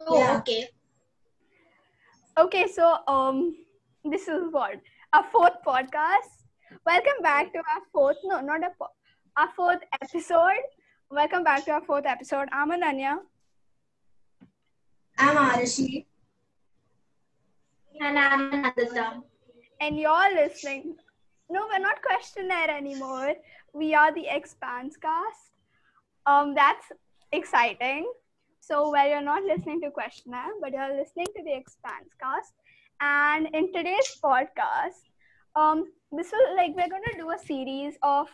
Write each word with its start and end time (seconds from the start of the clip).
Oh, 0.00 0.18
Yeah. 0.18 0.38
okay. 0.38 0.68
Okay, 2.36 2.66
so 2.68 2.98
um, 3.06 3.54
this 4.04 4.26
is 4.28 4.42
what 4.50 4.80
our 5.12 5.24
fourth 5.30 5.54
podcast. 5.66 6.42
Welcome 6.84 7.22
back 7.22 7.52
to 7.52 7.58
our 7.58 7.82
fourth, 7.92 8.16
no, 8.24 8.40
not 8.40 8.62
a 8.64 8.70
po- 8.78 8.90
our 9.36 9.48
fourth 9.54 9.80
episode. 10.02 10.62
Welcome 11.10 11.44
back 11.44 11.64
to 11.66 11.72
our 11.72 11.84
fourth 11.84 12.06
episode. 12.06 12.48
I'm 12.52 12.70
Ananya. 12.70 13.18
I'm 15.18 15.36
Arushi. 15.36 16.06
And 18.00 18.18
I'm 18.18 18.50
Nandita. 18.50 19.22
and 19.80 19.96
you're 19.98 20.34
listening. 20.34 20.96
No, 21.48 21.68
we're 21.70 21.78
not 21.78 22.02
questionnaire 22.02 22.70
anymore. 22.70 23.34
We 23.72 23.94
are 23.94 24.12
the 24.12 24.26
Expanse 24.28 24.96
cast. 24.96 25.52
Um, 26.26 26.54
that's 26.54 26.86
exciting. 27.30 28.10
So, 28.66 28.90
where 28.90 29.06
you're 29.08 29.20
not 29.20 29.42
listening 29.42 29.82
to 29.82 29.90
questionnaire, 29.90 30.52
but 30.62 30.72
you're 30.72 30.96
listening 30.96 31.26
to 31.36 31.42
the 31.44 31.54
Expanse 31.54 32.08
cast. 32.18 32.54
And 32.98 33.48
in 33.52 33.70
today's 33.74 34.16
podcast, 34.24 35.04
um, 35.54 35.84
this 36.10 36.32
will 36.32 36.56
like 36.56 36.74
we're 36.74 36.88
gonna 36.88 37.14
do 37.18 37.30
a 37.30 37.38
series 37.38 37.94
of 38.02 38.28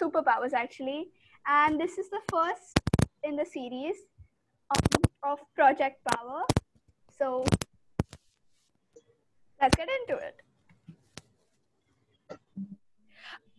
superpowers 0.00 0.52
actually, 0.52 1.08
and 1.48 1.80
this 1.80 1.98
is 1.98 2.08
the 2.10 2.20
first 2.30 2.78
in 3.24 3.34
the 3.34 3.44
series 3.44 3.96
um, 4.70 5.02
of 5.24 5.40
Project 5.56 5.98
Power. 6.04 6.44
So 7.18 7.44
let's 9.60 9.74
get 9.76 9.88
into 10.00 10.22
it 10.22 10.40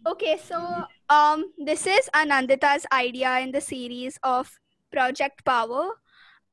okay 0.05 0.37
so 0.37 0.83
um 1.09 1.45
this 1.57 1.87
is 1.87 2.09
anandita's 2.13 2.85
idea 2.91 3.39
in 3.39 3.53
the 3.53 3.61
series 3.61 4.19
of 4.21 4.51
project 4.95 5.43
power 5.45 5.83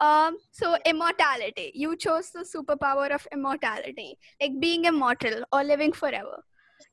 um 0.01 0.37
so 0.51 0.77
immortality. 0.87 1.71
You 1.75 1.97
chose 1.97 2.31
the 2.31 2.45
superpower 2.51 3.11
of 3.15 3.27
immortality 3.33 4.19
like 4.41 4.59
being 4.61 4.87
immortal 4.87 5.43
or 5.53 5.63
living 5.65 5.93
forever. 5.93 6.43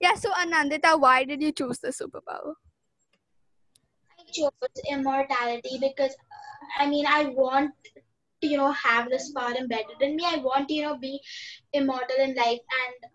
Yeah 0.01 0.15
so 0.15 0.31
anandita 0.45 0.99
why 0.99 1.23
did 1.23 1.41
you 1.41 1.51
choose 1.51 1.79
the 1.79 1.93
superpower? 1.99 2.53
I 4.19 4.23
chose 4.31 4.51
immortality 4.91 5.77
because 5.79 6.11
uh, 6.11 6.83
I 6.83 6.87
mean 6.87 7.05
I 7.07 7.25
want 7.25 7.71
to 8.41 8.47
you 8.47 8.57
know 8.57 8.71
have 8.71 9.09
this 9.09 9.31
power 9.31 9.53
embedded 9.55 10.01
in 10.01 10.15
me. 10.17 10.25
I 10.27 10.37
want 10.37 10.67
to 10.69 10.73
you 10.73 10.83
know 10.83 10.97
be 10.97 11.19
immortal 11.73 12.17
in 12.19 12.35
life, 12.35 12.59
and 12.81 13.11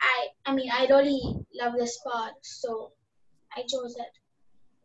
I 0.00 0.28
I 0.46 0.54
mean 0.54 0.70
I 0.72 0.86
really 0.86 1.20
love 1.60 1.74
this 1.76 1.98
power, 2.06 2.30
so 2.42 2.92
I 3.56 3.62
chose 3.62 3.96
it. 3.96 4.12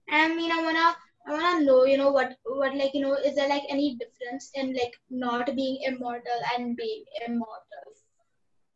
I 0.10 0.28
mean 0.36 0.52
I 0.52 0.64
wanna 0.64 0.96
I 1.28 1.32
wanna 1.32 1.66
know 1.66 1.86
you 1.86 1.98
know 1.98 2.12
what 2.12 2.38
what 2.44 2.76
like 2.76 2.94
you 2.94 3.02
know 3.02 3.14
is 3.14 3.36
there 3.36 3.50
like 3.50 3.64
any 3.70 3.96
difference 3.96 4.52
in 4.56 4.74
like 4.74 4.94
not 5.10 5.56
being 5.56 5.80
immortal 5.84 6.40
and 6.56 6.76
being 6.76 7.04
immortal? 7.28 7.86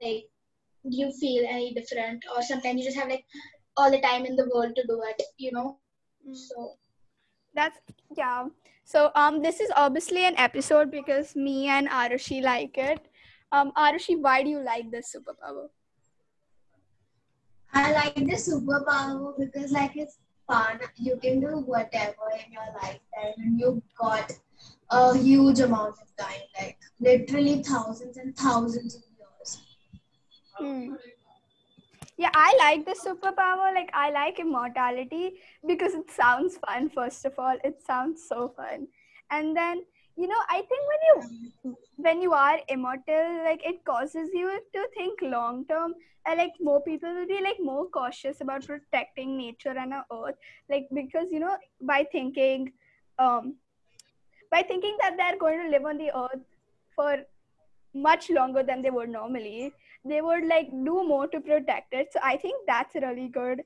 Like 0.01 0.29
do 0.89 0.97
you 0.97 1.11
feel 1.13 1.45
any 1.47 1.73
different, 1.73 2.23
or 2.35 2.41
sometimes 2.41 2.79
you 2.79 2.85
just 2.85 2.97
have 2.97 3.09
like 3.09 3.25
all 3.77 3.89
the 3.89 4.01
time 4.01 4.25
in 4.25 4.35
the 4.35 4.49
world 4.53 4.75
to 4.75 4.85
do 4.87 5.01
it, 5.07 5.21
you 5.37 5.51
know? 5.51 5.77
So. 6.33 6.73
That's 7.55 7.77
yeah. 8.15 8.47
So 8.83 9.11
um, 9.15 9.41
this 9.41 9.59
is 9.59 9.71
obviously 9.75 10.25
an 10.25 10.35
episode 10.37 10.91
because 10.91 11.35
me 11.35 11.67
and 11.67 11.87
Arushi 11.87 12.41
like 12.41 12.77
it. 12.77 12.99
Um, 13.51 13.71
Arushi, 13.77 14.19
why 14.19 14.43
do 14.43 14.49
you 14.49 14.59
like 14.59 14.91
this 14.91 15.15
superpower? 15.15 15.69
I 17.73 17.91
like 17.93 18.15
the 18.15 18.35
superpower 18.35 19.33
because 19.39 19.71
like 19.71 19.95
it's 19.95 20.17
fun. 20.47 20.79
You 20.97 21.17
can 21.17 21.39
do 21.39 21.63
whatever 21.65 22.29
in 22.45 22.51
your 22.51 22.67
lifetime 22.81 23.33
and 23.37 23.59
you 23.59 23.81
got 23.99 24.31
a 24.89 25.17
huge 25.17 25.59
amount 25.59 25.95
of 26.01 26.15
time, 26.17 26.41
like 26.59 26.77
literally 26.99 27.63
thousands 27.63 28.17
and 28.17 28.35
thousands 28.35 28.95
of 28.95 29.03
years. 29.17 29.61
Hmm. 30.57 30.95
Yeah, 32.17 32.29
I 32.33 32.55
like 32.59 32.85
the 32.85 32.91
superpower. 32.93 33.73
Like 33.73 33.89
I 33.93 34.11
like 34.11 34.39
immortality 34.39 35.33
because 35.65 35.93
it 35.93 36.11
sounds 36.11 36.57
fun. 36.57 36.89
First 36.89 37.25
of 37.25 37.33
all, 37.37 37.57
it 37.63 37.81
sounds 37.85 38.23
so 38.27 38.53
fun, 38.55 38.87
and 39.31 39.57
then 39.57 39.83
you 40.17 40.27
know 40.27 40.41
I 40.49 40.61
think 40.71 40.83
when 40.91 41.01
you 41.09 41.77
when 41.97 42.21
you 42.21 42.33
are 42.33 42.59
immortal, 42.67 43.43
like 43.45 43.65
it 43.65 43.83
causes 43.85 44.29
you 44.33 44.59
to 44.73 44.87
think 44.95 45.21
long 45.21 45.65
term. 45.67 45.93
And 46.25 46.37
like 46.37 46.53
more 46.61 46.81
people 46.81 47.13
will 47.13 47.27
be 47.27 47.41
like 47.43 47.57
more 47.59 47.87
cautious 47.89 48.39
about 48.39 48.65
protecting 48.65 49.37
nature 49.37 49.75
and 49.77 49.93
our 49.93 50.05
earth, 50.11 50.35
like 50.69 50.87
because 50.93 51.27
you 51.31 51.39
know 51.39 51.57
by 51.81 52.05
thinking, 52.11 52.71
um, 53.19 53.55
by 54.51 54.61
thinking 54.63 54.95
that 55.01 55.17
they're 55.17 55.37
going 55.37 55.59
to 55.63 55.69
live 55.69 55.85
on 55.85 55.97
the 55.97 56.11
earth 56.17 56.41
for 56.95 57.17
much 57.93 58.29
longer 58.29 58.63
than 58.63 58.81
they 58.81 58.89
would 58.89 59.09
normally 59.09 59.71
they 60.05 60.21
would 60.21 60.45
like 60.45 60.69
do 60.85 61.03
more 61.07 61.27
to 61.27 61.39
protect 61.39 61.93
it 61.93 62.07
so 62.11 62.19
i 62.23 62.35
think 62.37 62.55
that's 62.67 62.95
a 62.95 62.99
really 63.01 63.27
good 63.27 63.61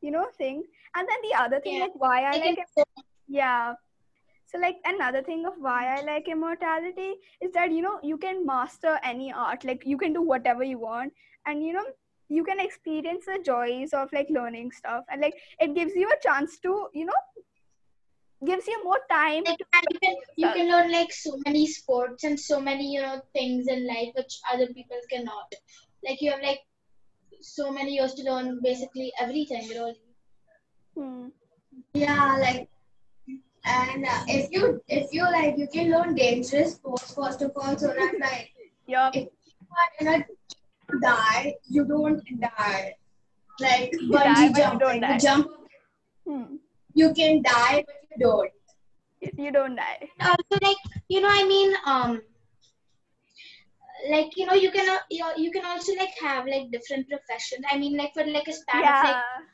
you 0.00 0.10
know 0.10 0.26
thing 0.38 0.62
and 0.94 1.08
then 1.08 1.16
the 1.28 1.34
other 1.38 1.60
thing 1.60 1.76
Yeah. 1.76 1.84
like 1.84 1.94
why 1.94 2.22
i 2.24 2.30
Like 2.38 2.58
like 2.58 2.86
yeah 3.28 3.74
so 4.52 4.60
like 4.60 4.76
another 4.84 5.22
thing 5.22 5.46
of 5.46 5.54
why 5.58 5.96
i 5.96 6.02
like 6.02 6.28
immortality 6.28 7.14
is 7.40 7.52
that 7.52 7.72
you 7.72 7.80
know 7.80 7.98
you 8.02 8.18
can 8.18 8.44
master 8.44 8.98
any 9.02 9.32
art. 9.32 9.64
Like 9.64 9.82
you 9.86 9.96
can 9.96 10.12
do 10.12 10.22
whatever 10.22 10.62
you 10.62 10.78
want. 10.78 11.12
And 11.46 11.64
you 11.64 11.72
know 11.72 11.84
you 12.28 12.44
can 12.44 12.60
experience 12.60 13.24
the 13.26 13.38
joys 13.44 13.92
of 13.92 14.12
like 14.12 14.28
learning 14.30 14.72
stuff. 14.72 15.04
And 15.10 15.20
like 15.20 15.34
it 15.58 15.74
gives 15.74 15.94
you 15.94 16.10
a 16.10 16.22
chance 16.22 16.58
to 16.60 16.88
you 16.92 17.06
know 17.06 17.20
gives 18.44 18.66
you 18.66 18.82
more 18.84 18.98
time 19.08 19.44
like 19.44 19.56
you 19.60 19.98
can 20.02 20.14
you 20.36 20.48
can 20.52 20.68
learn 20.68 20.90
like 20.90 21.12
so 21.12 21.38
many 21.46 21.64
sports 21.64 22.24
and 22.24 22.38
so 22.38 22.60
many 22.60 22.92
you 22.92 23.00
know 23.00 23.20
things 23.32 23.68
in 23.68 23.86
life 23.86 24.08
which 24.14 24.38
other 24.52 24.66
people 24.66 24.98
cannot. 25.10 25.52
Like 26.06 26.20
you 26.20 26.30
have 26.30 26.42
like 26.42 26.60
so 27.40 27.72
many 27.72 27.92
years 27.92 28.14
to 28.14 28.24
learn 28.24 28.60
basically 28.62 29.12
everything 29.18 29.68
really 29.68 29.96
Hmm. 30.94 31.28
Yeah, 31.94 32.36
like 32.38 32.68
and 33.64 34.04
uh, 34.04 34.24
if 34.28 34.50
you 34.50 34.82
if 34.88 35.12
you 35.12 35.22
like 35.22 35.56
you 35.56 35.68
can 35.72 35.90
learn 35.90 36.14
dangerous 36.14 36.74
sports 36.74 37.14
first 37.14 37.42
of 37.42 37.52
all 37.56 37.76
so 37.78 37.88
that 37.88 38.14
like 38.20 38.50
yeah. 38.86 39.10
if 39.14 39.28
you 39.44 39.66
are 39.82 40.14
in 40.14 40.20
a 40.20 40.24
die 41.00 41.54
you 41.68 41.84
don't 41.84 42.22
die. 42.40 42.94
Like 43.60 43.92
You 43.92 44.10
die, 44.12 44.48
but 44.48 44.72
you 44.72 45.00
die. 45.00 45.12
you 45.12 45.18
jump 45.20 45.50
hmm. 46.26 46.56
you 46.94 47.12
can 47.14 47.42
die 47.42 47.84
but 47.86 47.96
you 48.10 48.18
don't. 48.18 48.50
You 49.38 49.52
don't 49.52 49.76
die. 49.76 50.08
Also 50.20 50.58
like 50.60 50.76
you 51.08 51.20
know 51.20 51.28
i 51.30 51.44
mean 51.44 51.72
um 51.86 52.20
like 54.10 54.36
you 54.36 54.46
know 54.46 54.54
you 54.54 54.70
can 54.72 54.88
uh, 54.88 54.98
you, 55.10 55.24
you 55.36 55.50
can 55.52 55.64
also 55.64 55.94
like 55.94 56.10
have 56.20 56.46
like 56.46 56.70
different 56.72 57.08
professions. 57.08 57.64
I 57.70 57.78
mean 57.78 57.96
like 57.96 58.12
for 58.14 58.24
like 58.24 58.48
a 58.48 58.52
span 58.52 58.82
of 58.82 58.82
like 58.82 59.04
yeah. 59.04 59.22
30 59.38 59.51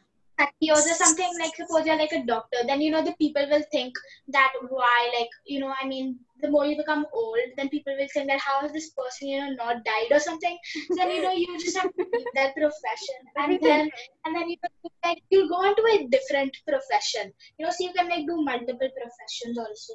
years 0.61 0.87
or 0.87 0.95
something 0.95 1.31
like 1.41 1.55
suppose 1.57 1.87
you're 1.87 1.99
like 1.99 2.13
a 2.13 2.25
doctor 2.25 2.59
then 2.67 2.81
you 2.81 2.91
know 2.91 3.03
the 3.03 3.15
people 3.19 3.45
will 3.51 3.65
think 3.73 3.95
that 4.29 4.53
why 4.69 5.11
like 5.19 5.31
you 5.47 5.61
know 5.61 5.73
i 5.83 5.87
mean 5.87 6.19
the 6.43 6.51
more 6.51 6.67
you 6.67 6.77
become 6.77 7.07
old 7.13 7.39
then 7.57 7.69
people 7.69 7.95
will 7.99 8.09
think 8.13 8.29
that 8.29 8.41
how 8.41 8.61
has 8.61 8.73
this 8.73 8.91
person 8.91 9.29
you 9.29 9.41
know 9.41 9.51
not 9.55 9.85
died 9.85 10.11
or 10.11 10.21
something. 10.21 10.57
So 10.89 10.95
then 10.97 11.11
you 11.11 11.23
know 11.23 11.33
you 11.33 11.59
just 11.59 11.77
have 11.77 11.93
to 11.95 12.07
leave 12.13 12.27
that 12.35 12.55
profession. 12.55 13.19
And 13.37 13.59
then 13.61 13.91
and 14.25 14.37
then 14.37 14.49
you 14.49 14.57
know, 14.63 14.91
like 15.05 15.23
you 15.31 15.49
go 15.49 15.63
into 15.63 15.83
a 15.83 16.07
different 16.07 16.57
profession. 16.67 17.33
You 17.59 17.67
know 17.67 17.73
so 17.73 17.85
you 17.85 17.93
can 17.93 18.09
like 18.09 18.27
do 18.27 18.43
multiple 18.43 18.89
professions 19.01 19.59
also. 19.59 19.95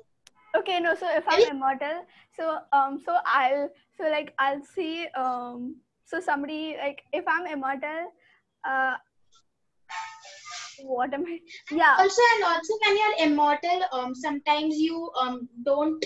Okay 0.55 0.79
no 0.79 0.93
so 0.93 1.09
if 1.09 1.23
i'm 1.27 1.41
immortal 1.49 2.05
so 2.37 2.59
um 2.73 2.99
so 3.03 3.17
i'll 3.25 3.69
so 3.97 4.03
like 4.03 4.35
i'll 4.37 4.61
see 4.61 5.07
um 5.17 5.75
so 6.05 6.19
somebody 6.19 6.75
like 6.77 7.01
if 7.11 7.25
i'm 7.27 7.47
immortal 7.47 8.13
uh 8.63 8.93
what 10.81 11.13
am 11.13 11.25
i? 11.25 11.39
Yeah. 11.71 11.95
Also 11.99 12.21
and 12.35 12.43
also 12.43 12.73
when 12.85 12.97
you're 12.97 13.27
immortal 13.27 13.81
um 13.91 14.15
sometimes 14.15 14.77
you 14.77 15.11
um 15.19 15.47
don't 15.65 16.03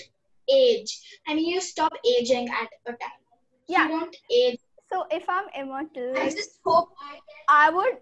age. 0.50 1.00
I 1.28 1.36
mean 1.36 1.48
you 1.48 1.62
stop 1.62 1.94
aging 2.06 2.50
at 2.50 2.70
a 2.86 2.92
time. 2.92 3.22
Yeah. 3.68 3.88
you 3.88 4.00
don't 4.00 4.16
age. 4.32 4.60
So 4.92 5.06
if 5.12 5.28
i'm 5.28 5.50
immortal 5.54 6.14
i 6.18 6.30
just 6.30 6.60
hope 6.66 6.90
i 7.02 7.20
i 7.50 7.70
would 7.70 7.98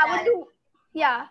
i 0.00 0.10
would 0.10 0.24
do 0.24 0.46
yeah. 0.94 1.26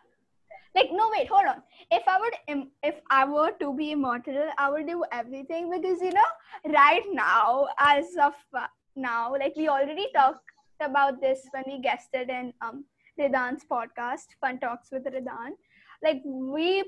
Like 0.76 0.90
no 0.92 1.10
wait 1.12 1.28
hold 1.28 1.48
on. 1.48 1.64
If 1.92 2.04
i 2.08 2.20
would 2.20 2.36
if 2.84 3.02
i 3.10 3.26
were 3.26 3.52
to 3.60 3.74
be 3.74 3.92
immortal 3.92 4.52
i 4.58 4.70
would 4.70 4.86
do 4.88 5.04
everything 5.12 5.72
because 5.72 6.00
you 6.00 6.12
know 6.12 6.30
right 6.74 7.04
now 7.12 7.68
as 7.80 8.06
of 8.22 8.34
uh, 8.54 8.68
now 8.96 9.32
like 9.32 9.56
we 9.56 9.68
already 9.68 10.08
talked 10.14 10.44
about 10.82 11.20
this 11.22 11.42
when 11.52 11.64
we 11.68 11.82
guested 11.82 12.30
in 12.30 12.54
um 12.62 12.86
Ridan's 13.20 13.66
podcast 13.72 14.36
fun 14.42 14.60
talks 14.60 14.90
with 14.92 15.06
Ridan 15.06 15.56
like 16.04 16.22
we 16.26 16.84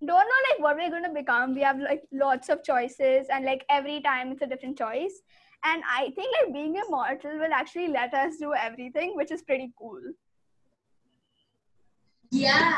don't 0.00 0.30
know 0.32 0.42
like 0.48 0.60
what 0.60 0.76
we're 0.76 0.90
going 0.90 1.04
to 1.04 1.20
become 1.20 1.54
we 1.54 1.60
have 1.62 1.78
like 1.78 2.02
lots 2.12 2.48
of 2.48 2.64
choices 2.64 3.26
and 3.30 3.44
like 3.44 3.64
every 3.68 4.00
time 4.00 4.32
it's 4.32 4.42
a 4.42 4.46
different 4.46 4.76
choice 4.76 5.22
and 5.64 5.82
i 5.88 6.10
think 6.16 6.34
like 6.38 6.52
being 6.52 6.74
immortal 6.86 7.38
will 7.38 7.52
actually 7.52 7.88
let 7.88 8.12
us 8.14 8.36
do 8.38 8.52
everything 8.54 9.12
which 9.14 9.30
is 9.30 9.42
pretty 9.42 9.72
cool 9.78 10.00
yeah 12.30 12.76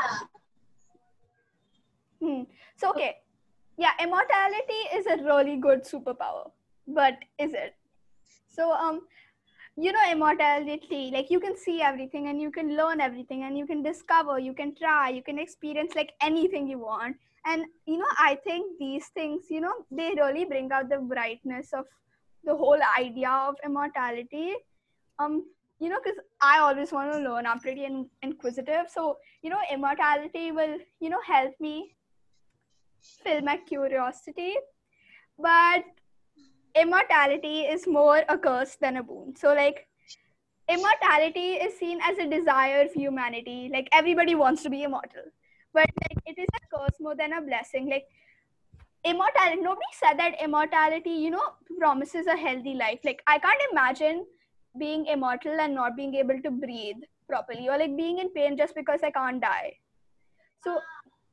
Hmm. 2.25 2.43
So 2.77 2.89
okay. 2.91 3.17
yeah, 3.77 3.91
immortality 4.01 4.81
is 4.95 5.05
a 5.05 5.23
really 5.23 5.57
good 5.57 5.83
superpower, 5.83 6.49
but 6.87 7.17
is 7.37 7.53
it? 7.53 7.75
So 8.47 8.71
um, 8.71 9.01
you 9.77 9.91
know, 9.91 9.99
immortality, 10.09 11.11
like 11.13 11.29
you 11.29 11.39
can 11.39 11.57
see 11.57 11.81
everything 11.81 12.27
and 12.27 12.41
you 12.41 12.49
can 12.49 12.77
learn 12.77 13.01
everything 13.01 13.43
and 13.43 13.57
you 13.57 13.67
can 13.67 13.83
discover, 13.83 14.39
you 14.39 14.53
can 14.53 14.73
try, 14.75 15.09
you 15.09 15.21
can 15.21 15.37
experience 15.37 15.95
like 15.95 16.13
anything 16.21 16.67
you 16.67 16.79
want. 16.79 17.17
And 17.45 17.65
you 17.85 17.97
know, 17.97 18.07
I 18.17 18.35
think 18.43 18.79
these 18.79 19.07
things, 19.07 19.43
you 19.49 19.61
know, 19.61 19.73
they 19.91 20.13
really 20.15 20.45
bring 20.45 20.71
out 20.71 20.89
the 20.89 20.97
brightness 20.97 21.73
of 21.73 21.85
the 22.43 22.55
whole 22.55 22.79
idea 22.97 23.29
of 23.29 23.55
immortality. 23.65 24.53
Um, 25.19 25.45
you 25.79 25.89
know, 25.89 25.97
because 26.01 26.19
I 26.41 26.59
always 26.59 26.93
want 26.93 27.11
to 27.11 27.19
learn. 27.19 27.45
I'm 27.45 27.59
pretty 27.59 27.83
in- 27.83 28.09
inquisitive, 28.21 28.85
so 28.89 29.17
you 29.41 29.49
know, 29.49 29.59
immortality 29.71 30.51
will, 30.53 30.77
you 31.01 31.09
know, 31.09 31.21
help 31.27 31.53
me 31.59 31.95
fill 33.01 33.41
my 33.41 33.57
curiosity. 33.57 34.55
But 35.37 35.83
immortality 36.75 37.61
is 37.61 37.87
more 37.87 38.23
a 38.29 38.37
curse 38.37 38.75
than 38.75 38.97
a 38.97 39.03
boon. 39.03 39.35
So, 39.35 39.53
like, 39.53 39.87
immortality 40.69 41.53
is 41.53 41.77
seen 41.77 41.99
as 42.03 42.17
a 42.17 42.27
desire 42.27 42.87
for 42.87 42.99
humanity. 42.99 43.69
Like, 43.71 43.87
everybody 43.91 44.35
wants 44.35 44.63
to 44.63 44.69
be 44.69 44.83
immortal, 44.83 45.23
but 45.73 45.89
like, 46.03 46.19
it 46.25 46.41
is 46.41 46.47
a 46.55 46.77
curse 46.77 46.99
more 46.99 47.15
than 47.15 47.33
a 47.33 47.41
blessing. 47.41 47.89
Like, 47.89 48.05
immortality, 49.03 49.61
nobody 49.61 49.93
said 49.93 50.17
that 50.19 50.41
immortality, 50.43 51.11
you 51.11 51.31
know, 51.31 51.53
promises 51.79 52.27
a 52.27 52.35
healthy 52.35 52.73
life. 52.73 52.99
Like, 53.03 53.21
I 53.27 53.39
can't 53.39 53.61
imagine 53.71 54.25
being 54.77 55.05
immortal 55.05 55.59
and 55.59 55.73
not 55.73 55.95
being 55.95 56.15
able 56.15 56.41
to 56.41 56.51
breathe 56.51 56.97
properly 57.29 57.69
or 57.69 57.77
like 57.77 57.95
being 57.95 58.19
in 58.19 58.29
pain 58.29 58.57
just 58.57 58.75
because 58.75 58.99
I 59.03 59.11
can't 59.11 59.41
die. 59.41 59.77
So, 60.63 60.79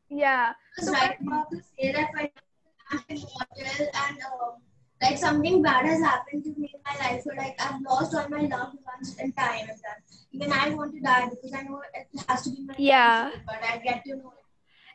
yeah. 0.09 0.53
So, 0.79 0.93
right 0.93 1.17
when 1.21 2.31
I'm 2.91 3.05
immortal 3.09 3.91
and 3.95 4.19
um, 4.23 4.57
like 5.03 5.19
something 5.19 5.63
bad 5.63 5.85
has 5.87 6.01
happened 6.01 6.45
to 6.45 6.51
me 6.51 6.71
in 6.75 6.81
my 6.89 6.97
life, 7.05 7.23
so 7.25 7.31
like 7.37 7.61
I've 7.61 7.81
lost 7.83 8.15
all 8.15 8.29
my 8.29 8.43
loved 8.43 8.79
ones 8.91 9.17
in 9.19 9.33
time 9.33 9.61
and 9.69 9.79
that. 9.87 10.01
Even 10.33 10.53
I 10.53 10.71
want 10.71 10.95
to 10.95 11.01
die 11.01 11.29
because 11.29 11.53
I 11.53 11.63
know 11.63 11.83
it 11.95 12.07
has 12.29 12.45
to 12.45 12.51
be 12.51 12.63
my 12.65 12.75
Yeah. 12.79 13.31
but 13.47 13.61
I 13.63 13.79
get 13.79 14.05
to 14.07 14.17
know 14.17 14.33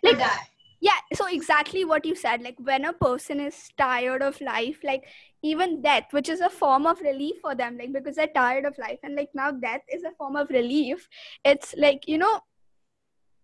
Like- 0.03 0.19
die. 0.19 0.47
yeah 0.79 0.97
so 1.19 1.25
exactly 1.35 1.83
what 1.91 2.05
you 2.05 2.15
said 2.15 2.41
like 2.47 2.57
when 2.69 2.85
a 2.85 2.93
person 2.93 3.39
is 3.43 3.55
tired 3.83 4.21
of 4.25 4.39
life 4.47 4.83
like 4.89 5.05
even 5.51 5.81
death 5.85 6.05
which 6.17 6.29
is 6.33 6.39
a 6.47 6.49
form 6.57 6.85
of 6.91 6.99
relief 7.01 7.37
for 7.45 7.55
them 7.61 7.77
like 7.79 7.91
because 7.95 8.15
they're 8.17 8.33
tired 8.35 8.65
of 8.69 8.77
life 8.83 8.99
and 9.07 9.15
like 9.15 9.31
now 9.39 9.47
death 9.49 9.81
is 9.97 10.03
a 10.03 10.11
form 10.19 10.35
of 10.35 10.51
relief 10.57 11.07
it's 11.43 11.73
like 11.85 12.07
you 12.07 12.19
know 12.19 12.33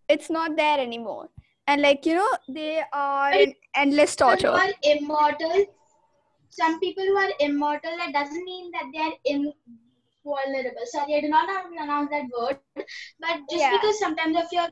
it's 0.08 0.30
not 0.30 0.56
there 0.56 0.78
anymore 0.80 1.28
and 1.68 1.82
like 1.82 2.06
you 2.06 2.14
know 2.14 2.30
they 2.60 2.84
are 2.94 3.34
in 3.34 3.54
endless 3.76 4.16
torture 4.16 4.56
immortal. 4.84 5.66
Some 6.56 6.80
people 6.80 7.04
who 7.04 7.18
are 7.18 7.32
immortal, 7.40 7.98
that 7.98 8.14
doesn't 8.14 8.44
mean 8.44 8.70
that 8.72 8.86
they 8.94 9.00
are 9.00 9.14
invulnerable. 9.26 10.86
Sorry, 10.86 11.16
I 11.16 11.22
do 11.22 11.30
not 11.30 11.48
know 11.48 11.56
how 11.56 11.64
to 11.64 11.70
pronounce 11.76 12.10
that 12.12 12.26
word. 12.38 12.60
But 13.20 13.40
just 13.50 13.64
Yeah. 13.64 13.72
because 13.72 13.98
sometimes 14.00 14.38
of 14.38 14.46
your 14.52 14.68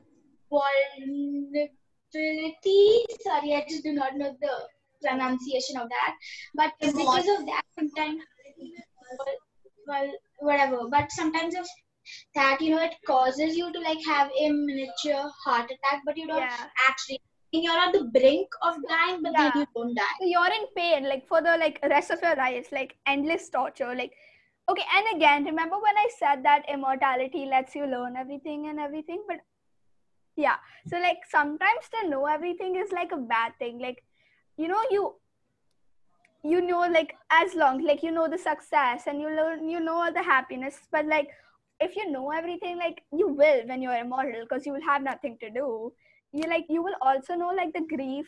vulnerability, 0.50 3.04
sorry, 3.20 3.54
I 3.54 3.64
just 3.68 3.82
do 3.84 3.92
not 3.92 4.16
know 4.16 4.36
the 4.40 4.68
pronunciation 5.02 5.76
of 5.76 5.88
that. 5.88 6.14
But 6.54 6.72
because 6.80 7.28
of 7.36 7.46
that, 7.46 7.62
sometimes, 7.78 8.22
well, 9.86 10.12
whatever. 10.38 10.88
But 10.88 11.10
sometimes 11.10 11.54
of 11.56 11.66
that, 12.34 12.60
you 12.60 12.70
know, 12.70 12.82
it 12.82 12.94
causes 13.06 13.56
you 13.56 13.72
to 13.72 13.80
like 13.80 14.04
have 14.06 14.30
a 14.38 14.50
miniature 14.50 15.30
heart 15.44 15.70
attack, 15.76 16.02
but 16.04 16.16
you 16.16 16.26
don't 16.26 16.38
yeah 16.38 16.66
actually. 16.88 17.20
You're 17.52 17.78
on 17.78 17.92
the 17.92 18.04
brink 18.04 18.48
of 18.62 18.76
dying, 18.88 19.22
but 19.22 19.34
then 19.36 19.52
you 19.54 19.66
don't 19.76 19.94
die. 19.94 20.02
so 20.20 20.26
you're 20.26 20.52
in 20.58 20.66
pain 20.76 21.08
like 21.08 21.26
for 21.28 21.42
the 21.42 21.56
like 21.58 21.78
rest 21.88 22.10
of 22.10 22.22
your 22.22 22.34
life 22.36 22.68
like 22.72 22.96
endless 23.06 23.50
torture 23.50 23.94
like 23.94 24.12
okay 24.68 24.84
and 24.96 25.16
again 25.16 25.44
remember 25.44 25.76
when 25.76 25.96
i 25.98 26.08
said 26.18 26.42
that 26.42 26.64
immortality 26.72 27.44
lets 27.44 27.74
you 27.74 27.84
learn 27.86 28.16
everything 28.16 28.68
and 28.68 28.80
everything 28.80 29.22
but 29.28 29.38
yeah. 30.36 30.56
So 30.88 30.98
like 30.98 31.18
sometimes 31.30 31.88
to 31.92 32.08
know 32.08 32.26
everything 32.26 32.76
is 32.76 32.92
like 32.92 33.12
a 33.12 33.16
bad 33.16 33.52
thing 33.58 33.78
like 33.78 34.02
you 34.56 34.68
know 34.68 34.82
you 34.90 35.14
you 36.44 36.60
know 36.60 36.80
like 36.80 37.14
as 37.30 37.54
long 37.54 37.84
like 37.84 38.02
you 38.02 38.10
know 38.10 38.28
the 38.28 38.38
success 38.38 39.04
and 39.06 39.20
you 39.20 39.28
learn 39.28 39.68
you 39.68 39.80
know 39.80 40.02
all 40.02 40.12
the 40.12 40.22
happiness 40.22 40.80
but 40.90 41.06
like 41.06 41.28
if 41.80 41.94
you 41.96 42.10
know 42.10 42.30
everything 42.30 42.78
like 42.78 43.02
you 43.12 43.28
will 43.28 43.62
when 43.66 43.80
you're 43.80 43.96
immortal 43.96 44.42
because 44.42 44.66
you 44.66 44.72
will 44.72 44.82
have 44.82 45.02
nothing 45.02 45.36
to 45.40 45.50
do 45.50 45.92
you 46.32 46.48
like 46.48 46.66
you 46.68 46.82
will 46.82 46.96
also 47.02 47.34
know 47.34 47.50
like 47.50 47.72
the 47.72 47.86
grief 47.94 48.26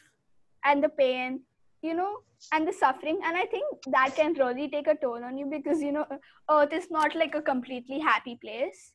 and 0.64 0.82
the 0.82 0.88
pain 0.88 1.40
you 1.82 1.94
know 1.94 2.18
and 2.52 2.66
the 2.68 2.72
suffering. 2.72 3.18
And 3.24 3.36
i 3.36 3.44
think 3.46 3.64
that 3.86 4.14
can 4.16 4.34
really 4.34 4.68
take 4.68 4.86
a 4.86 4.94
toll 4.94 5.24
on 5.24 5.38
you 5.38 5.46
because 5.46 5.82
you 5.82 5.92
know 5.92 6.06
earth 6.50 6.72
is 6.72 6.90
not 6.90 7.14
like 7.14 7.34
a 7.34 7.42
completely 7.42 7.98
happy 7.98 8.36
place. 8.44 8.92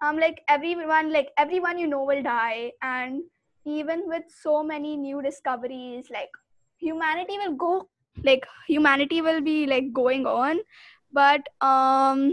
Um 0.00 0.18
like 0.18 0.42
everyone 0.48 1.12
like 1.12 1.30
everyone 1.36 1.78
you 1.78 1.86
know 1.86 2.04
will 2.04 2.22
die. 2.22 2.72
And 2.82 3.22
even 3.64 4.04
with 4.06 4.24
so 4.42 4.62
many 4.62 4.96
new 4.96 5.22
discoveries 5.22 6.10
like 6.10 6.30
humanity 6.78 7.38
will 7.44 7.54
go 7.54 7.88
like 8.24 8.46
humanity 8.66 9.20
will 9.20 9.40
be 9.40 9.66
like 9.66 9.92
going 9.92 10.26
on. 10.26 10.60
But 11.12 11.48
um 11.60 12.32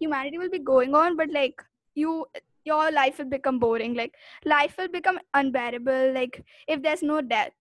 humanity 0.00 0.38
will 0.38 0.50
be 0.50 0.58
going 0.58 0.94
on 0.94 1.16
but 1.16 1.30
like 1.30 1.62
you 1.94 2.26
your 2.64 2.90
life 2.92 3.18
will 3.18 3.30
become 3.36 3.58
boring 3.58 3.94
like 3.94 4.14
life 4.44 4.76
will 4.78 4.88
become 4.88 5.18
unbearable 5.34 6.12
like 6.12 6.44
if 6.68 6.82
there's 6.82 7.02
no 7.02 7.20
death 7.20 7.52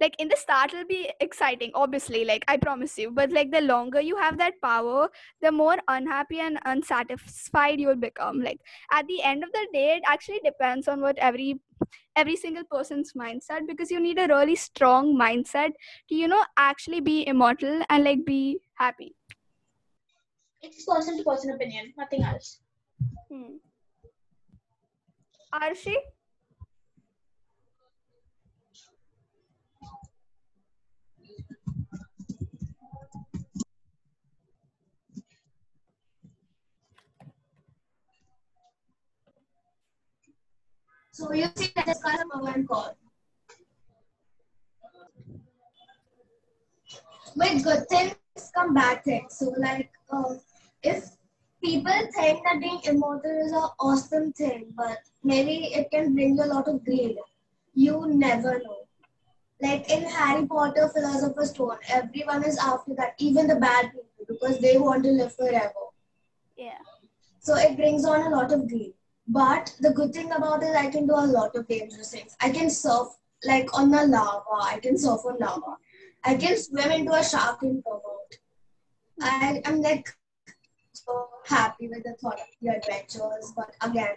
like 0.00 0.16
in 0.18 0.28
the 0.28 0.36
start 0.36 0.72
it'll 0.72 0.86
be 0.86 1.10
exciting 1.20 1.70
obviously 1.74 2.24
like 2.24 2.44
i 2.48 2.56
promise 2.56 2.98
you 2.98 3.10
but 3.10 3.30
like 3.30 3.50
the 3.52 3.60
longer 3.60 4.00
you 4.00 4.16
have 4.16 4.36
that 4.38 4.54
power 4.60 5.08
the 5.40 5.52
more 5.52 5.76
unhappy 5.88 6.40
and 6.40 6.58
unsatisfied 6.64 7.78
you'll 7.80 7.94
become 7.94 8.40
like 8.42 8.60
at 8.90 9.06
the 9.06 9.22
end 9.22 9.44
of 9.44 9.52
the 9.52 9.66
day 9.72 9.96
it 9.96 10.02
actually 10.06 10.40
depends 10.44 10.88
on 10.88 11.00
what 11.00 11.16
every 11.18 11.60
every 12.16 12.36
single 12.36 12.64
person's 12.70 13.12
mindset 13.12 13.66
because 13.68 13.90
you 13.90 14.00
need 14.00 14.18
a 14.18 14.26
really 14.28 14.56
strong 14.56 15.16
mindset 15.16 15.70
to 16.08 16.14
you 16.16 16.26
know 16.28 16.44
actually 16.56 17.00
be 17.00 17.26
immortal 17.28 17.82
and 17.88 18.04
like 18.04 18.24
be 18.24 18.58
happy 18.74 19.14
It's 20.62 20.84
person 20.84 21.16
to 21.18 21.24
person 21.24 21.50
opinion, 21.50 21.92
nothing 21.96 22.22
else. 22.24 22.60
hmm. 23.30 23.56
Arshi 25.60 25.94
So 41.14 41.32
you 41.32 41.46
see 41.54 41.70
that 41.76 41.86
this 41.86 42.02
kind 42.02 42.18
of 42.20 42.40
one 42.40 42.66
call. 42.66 42.96
With 47.36 47.62
good 47.62 47.88
things 47.88 48.16
come 48.52 48.74
bad 48.74 49.04
things. 49.04 49.38
So 49.38 49.54
like 49.56 49.92
uh, 50.10 50.34
if 50.82 51.04
people 51.64 52.00
think 52.14 52.44
that 52.44 52.60
being 52.60 52.80
immortal 52.84 53.36
is 53.44 53.52
an 53.52 53.68
awesome 53.80 54.32
thing, 54.32 54.66
but 54.76 54.98
maybe 55.22 55.72
it 55.78 55.90
can 55.90 56.14
bring 56.14 56.36
you 56.36 56.44
a 56.44 56.52
lot 56.54 56.68
of 56.68 56.84
greed. 56.84 57.16
You 57.74 58.06
never 58.06 58.58
know. 58.58 58.80
Like 59.62 59.90
in 59.90 60.02
Harry 60.04 60.46
Potter, 60.46 60.90
Philosopher's 60.94 61.50
Stone, 61.50 61.78
everyone 61.88 62.44
is 62.44 62.58
after 62.58 62.94
that, 62.96 63.14
even 63.18 63.46
the 63.46 63.56
bad 63.56 63.92
people, 63.92 64.26
because 64.28 64.58
they 64.58 64.76
want 64.76 65.04
to 65.04 65.10
live 65.10 65.34
forever. 65.34 65.84
yeah 66.56 66.78
So 67.40 67.56
it 67.56 67.76
brings 67.76 68.04
on 68.04 68.26
a 68.26 68.36
lot 68.36 68.52
of 68.52 68.68
greed. 68.68 68.92
But 69.26 69.74
the 69.80 69.90
good 69.90 70.12
thing 70.12 70.32
about 70.32 70.62
it, 70.62 70.76
I 70.76 70.88
can 70.88 71.06
do 71.06 71.14
a 71.14 71.30
lot 71.38 71.56
of 71.56 71.66
dangerous 71.66 72.10
things. 72.12 72.36
I 72.40 72.50
can 72.50 72.68
surf 72.68 73.08
like 73.44 73.78
on 73.78 73.90
the 73.90 74.06
lava. 74.06 74.58
I 74.64 74.80
can 74.82 74.98
surf 74.98 75.20
on 75.24 75.38
lava. 75.38 75.78
I 76.24 76.34
can 76.34 76.58
swim 76.58 76.90
into 76.90 77.12
a 77.12 77.24
shark 77.24 77.62
and 77.62 77.82
come 77.82 77.94
out. 77.94 78.36
I 79.22 79.62
am 79.64 79.80
like 79.80 80.14
happy 81.46 81.88
with 81.88 82.02
the 82.04 82.14
thought 82.20 82.40
of 82.40 82.46
the 82.60 82.68
adventures. 82.76 83.52
But 83.56 83.74
again, 83.82 84.16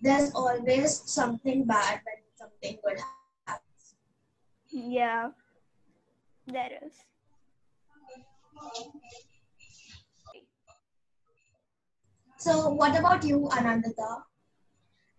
there's 0.00 0.32
always 0.34 1.02
something 1.10 1.64
bad 1.64 2.00
when 2.04 2.22
something 2.36 2.78
good 2.84 2.98
happens. 3.46 3.94
yeah 4.72 5.30
there 6.46 6.78
is 6.82 6.92
So 12.38 12.70
what 12.70 12.98
about 12.98 13.22
you, 13.22 13.50
Anandita? 13.52 14.22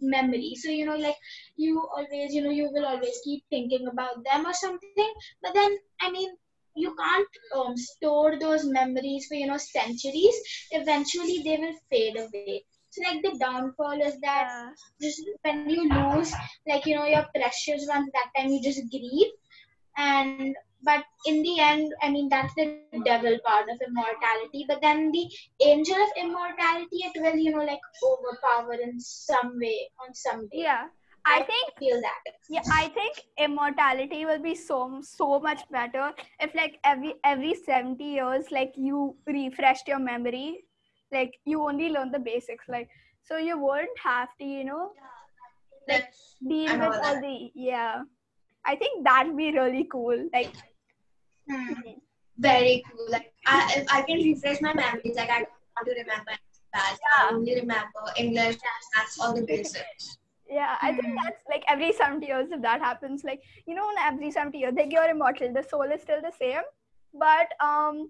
memory. 0.00 0.52
So 0.54 0.68
you 0.68 0.84
know 0.84 0.96
like 0.96 1.16
you 1.56 1.78
always 1.96 2.32
you 2.34 2.42
know 2.42 2.50
you 2.50 2.68
will 2.72 2.84
always 2.86 3.18
keep 3.24 3.42
thinking 3.50 3.86
about 3.90 4.24
them 4.24 4.46
or 4.46 4.52
something. 4.54 5.10
But 5.42 5.42
then 5.54 5.64
i 6.02 6.10
mean 6.10 6.30
you 6.74 6.94
can't 6.98 7.28
um, 7.56 7.76
store 7.76 8.38
those 8.38 8.64
memories 8.64 9.26
for 9.28 9.34
you 9.34 9.46
know 9.46 9.58
centuries. 9.58 10.36
Eventually 10.72 11.42
they 11.44 11.56
will 11.58 11.76
fade 11.90 12.16
away. 12.16 12.64
So 12.90 13.02
like 13.08 13.22
the 13.22 13.36
downfall 13.38 14.00
is 14.02 14.18
that 14.22 14.48
Yeah. 14.48 14.72
just 15.00 15.20
when 15.42 15.68
you 15.70 15.82
lose 15.88 16.32
like 16.68 16.86
you 16.86 16.94
know 16.96 17.06
your 17.06 17.24
precious 17.34 17.86
ones 17.88 18.10
that 18.14 18.30
time 18.36 18.50
you 18.50 18.60
just 18.62 18.82
grieve. 18.90 19.32
And 19.96 20.54
but 20.84 21.04
in 21.26 21.42
the 21.42 21.58
end 21.60 21.92
i 22.02 22.10
mean 22.10 22.28
that's 22.28 22.54
the 22.54 22.66
devil 23.04 23.36
part 23.46 23.68
of 23.68 23.78
immortality. 23.86 24.64
But 24.68 24.80
then 24.80 25.12
the 25.12 25.28
angel 25.64 25.96
of 25.96 26.08
immortality 26.16 26.98
it 27.08 27.20
will 27.22 27.36
you 27.36 27.52
know 27.52 27.64
like 27.64 27.80
overpower 28.04 28.74
in 28.74 28.98
some 29.00 29.58
way 29.60 29.88
on 30.04 30.14
some 30.14 30.48
day. 30.48 30.64
Yeah. 30.66 30.84
I 31.24 31.42
think 31.42 31.78
feel 31.78 32.00
that. 32.00 32.32
Yeah 32.50 32.62
i 32.72 32.88
think 32.88 33.20
immortality 33.38 34.24
will 34.24 34.42
be 34.42 34.54
so 34.54 35.00
so 35.02 35.38
much 35.38 35.62
better 35.70 36.10
if 36.40 36.54
like 36.54 36.78
every 36.84 37.14
every 37.24 37.54
70 37.54 38.02
years 38.02 38.50
like 38.50 38.72
you 38.76 39.16
refreshed 39.26 39.86
your 39.88 40.00
memory. 40.00 40.64
Like 41.12 41.38
you 41.44 41.62
only 41.62 41.90
learn 41.90 42.10
the 42.10 42.18
basics. 42.18 42.68
Like 42.68 42.88
so 43.22 43.36
you 43.36 43.58
won't 43.58 43.98
have 44.02 44.28
to 44.40 44.44
you 44.44 44.64
know 44.64 44.92
like 45.88 46.08
deal 46.48 46.78
with 46.78 47.00
all 47.04 47.20
the 47.20 47.50
yeah. 47.54 48.02
I 48.64 48.76
think 48.76 49.04
that'd 49.04 49.36
be 49.36 49.52
really 49.52 49.88
cool. 49.90 50.28
Like 50.32 50.52
Hmm. 51.48 51.72
Very 52.38 52.82
cool. 52.90 53.06
Like 53.10 53.32
I, 53.46 53.74
if 53.76 53.86
I 53.92 54.02
can 54.02 54.18
refresh 54.18 54.60
my 54.60 54.74
memories. 54.74 55.16
Like 55.16 55.30
I 55.30 55.38
don't 55.38 55.48
want 55.76 55.86
to 55.86 55.94
remember 56.00 56.32
that. 56.74 56.96
I 57.18 57.30
only 57.32 57.54
remember 57.60 58.02
English. 58.16 58.56
That's 58.96 59.20
all 59.20 59.34
the 59.34 59.42
basics. 59.46 60.18
yeah 60.54 60.76
i 60.86 60.88
think 60.96 61.06
Hmm. 61.06 61.16
that's 61.24 61.44
like 61.50 61.62
every 61.72 61.92
70 61.98 62.26
years 62.30 62.50
if 62.56 62.60
that 62.64 62.82
happens 62.86 63.22
like 63.28 63.44
you 63.66 63.74
know 63.76 63.84
every 64.06 64.30
70 64.30 64.58
years 64.62 64.74
like 64.78 64.92
you're 64.94 65.10
immortal 65.12 65.52
the 65.54 65.62
soul 65.68 65.94
is 65.96 66.02
still 66.02 66.20
the 66.24 66.32
same 66.38 66.66
but 67.22 67.54
um 67.66 68.00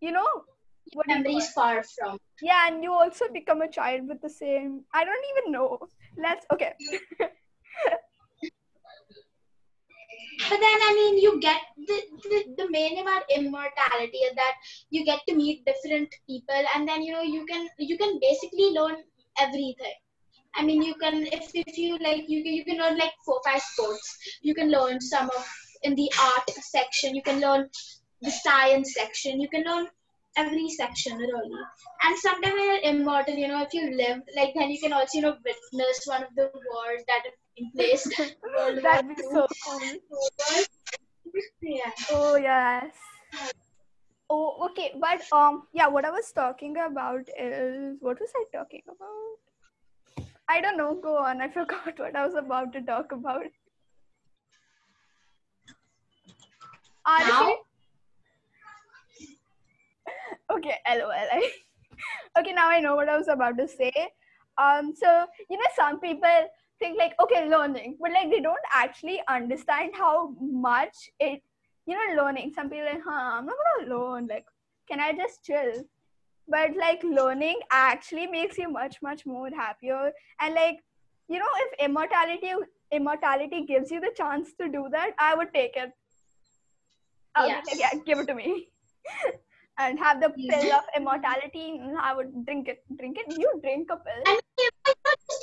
you 0.00 0.12
know 0.16 0.26
what 0.98 1.06
memories 1.12 1.48
far 1.58 1.82
from 1.94 2.18
Yeah, 2.42 2.66
and 2.66 2.84
you 2.84 2.92
also 2.92 3.26
become 3.32 3.62
a 3.64 3.70
child 3.72 4.08
with 4.10 4.20
the 4.22 4.30
same. 4.34 4.84
I 4.98 5.04
don't 5.08 5.26
even 5.32 5.52
know. 5.56 5.78
Let's 6.26 6.46
okay. 6.54 6.72
But 10.50 10.60
then 10.66 10.80
i 10.88 10.92
mean 10.98 11.18
you 11.18 11.38
get 11.40 11.60
the, 11.88 11.98
the, 12.24 12.38
the 12.58 12.70
main 12.70 12.98
about 13.02 13.22
immortality 13.36 14.18
is 14.28 14.34
that 14.34 14.54
you 14.90 15.04
get 15.04 15.20
to 15.28 15.34
meet 15.34 15.64
different 15.64 16.14
people 16.26 16.62
and 16.74 16.88
then 16.88 17.02
you 17.02 17.12
know 17.12 17.22
you 17.22 17.46
can 17.46 17.68
you 17.78 17.96
can 17.96 18.18
basically 18.20 18.70
learn 18.78 18.96
everything. 19.38 19.94
I 20.54 20.64
mean 20.64 20.82
you 20.82 20.94
can 20.94 21.26
if, 21.26 21.50
if 21.54 21.78
you 21.78 21.98
like 21.98 22.24
you 22.28 22.38
you 22.38 22.64
can 22.64 22.78
learn 22.78 22.98
like 22.98 23.12
four 23.24 23.40
five 23.44 23.62
sports. 23.62 24.38
You 24.42 24.54
can 24.54 24.70
learn 24.70 25.00
some 25.00 25.30
of 25.36 25.46
in 25.82 25.94
the 25.94 26.10
art 26.22 26.50
section. 26.50 27.14
You 27.14 27.22
can 27.22 27.40
learn 27.40 27.68
the 28.20 28.30
science 28.30 28.94
section. 28.94 29.40
You 29.40 29.48
can 29.48 29.64
learn 29.64 29.86
every 30.36 30.68
section 30.70 31.18
really. 31.18 31.62
And 32.02 32.18
sometimes 32.18 32.54
you're 32.54 32.92
immortal 32.92 33.34
you 33.34 33.48
know 33.48 33.62
if 33.62 33.74
you 33.74 33.90
live 33.96 34.20
like 34.36 34.52
then 34.56 34.70
you 34.70 34.80
can 34.80 34.92
also 34.92 35.18
you 35.18 35.22
know 35.22 35.36
witness 35.44 36.02
one 36.06 36.24
of 36.24 36.34
the 36.36 36.50
wars 36.72 37.02
that 37.06 37.22
taken 37.60 37.70
place 37.76 38.08
That'd 38.82 39.08
be 39.08 39.22
so 39.22 39.46
cool. 39.64 39.80
yeah 41.62 41.90
Oh 42.10 42.36
yes. 42.36 42.94
Oh 44.28 44.68
okay, 44.70 44.92
but 45.00 45.20
um 45.32 45.62
yeah, 45.72 45.88
what 45.88 46.04
I 46.04 46.10
was 46.10 46.32
talking 46.32 46.76
about 46.76 47.28
is 47.38 47.96
what 48.00 48.20
was 48.20 48.30
I 48.34 48.44
talking 48.56 48.82
about? 48.88 50.26
I 50.48 50.60
don't 50.60 50.76
know. 50.76 50.94
Go 50.94 51.16
on. 51.16 51.40
I 51.40 51.48
forgot 51.56 51.98
what 51.98 52.16
I 52.16 52.26
was 52.26 52.34
about 52.34 52.72
to 52.74 52.82
talk 52.82 53.12
about. 53.12 53.46
Honestly, 57.06 57.30
now 57.30 57.56
okay 60.56 60.76
lol 60.98 61.12
okay 62.38 62.52
now 62.52 62.68
i 62.68 62.80
know 62.80 62.94
what 62.94 63.08
i 63.08 63.16
was 63.16 63.28
about 63.28 63.56
to 63.56 63.66
say 63.66 63.92
um 64.58 64.92
so 64.94 65.26
you 65.48 65.56
know 65.56 65.70
some 65.74 65.98
people 66.00 66.48
think 66.80 66.98
like 66.98 67.14
okay 67.20 67.48
learning. 67.48 67.96
But 68.00 68.12
like 68.12 68.30
they 68.30 68.40
don't 68.40 68.68
actually 68.72 69.22
understand 69.28 69.92
how 69.94 70.34
much 70.40 71.10
it 71.20 71.42
you 71.86 71.94
know 71.94 72.22
learning. 72.22 72.52
Some 72.54 72.70
people 72.70 72.86
are 72.86 72.92
like 72.94 73.02
huh 73.04 73.38
i'm 73.38 73.46
not 73.46 73.56
gonna 73.64 73.94
learn. 73.94 74.26
Like 74.26 74.46
can 74.88 75.00
i 75.00 75.12
just 75.12 75.44
chill? 75.44 75.72
But 76.48 76.76
like 76.76 77.04
learning 77.04 77.60
actually 77.70 78.26
makes 78.26 78.58
you 78.58 78.68
much 78.68 79.00
much 79.02 79.26
more 79.26 79.50
happier. 79.50 80.12
And 80.40 80.54
like 80.54 80.80
you 81.28 81.38
know 81.38 81.52
if 81.64 81.88
immortality 81.88 82.52
immortality 82.92 83.64
gives 83.66 83.90
you 83.90 84.00
the 84.00 84.10
chance 84.16 84.52
to 84.60 84.68
do 84.68 84.88
that 84.90 85.12
i 85.18 85.34
would 85.34 85.54
take 85.54 85.76
it. 85.76 85.92
Be 87.36 87.46
like, 87.70 87.80
yeah 87.84 88.00
give 88.04 88.18
it 88.18 88.26
to 88.28 88.34
me. 88.34 88.68
And 89.82 89.98
have 89.98 90.20
the 90.20 90.28
pill 90.28 90.72
of 90.78 90.84
immortality 90.94 91.80
mm, 91.82 91.94
i 91.98 92.14
would 92.14 92.32
drink 92.44 92.68
it. 92.68 92.82
Drink 92.98 93.16
it? 93.18 93.26
You 93.42 93.52
drink 93.62 93.88
a 93.90 93.96
pill. 93.96 94.24
I 94.26 94.38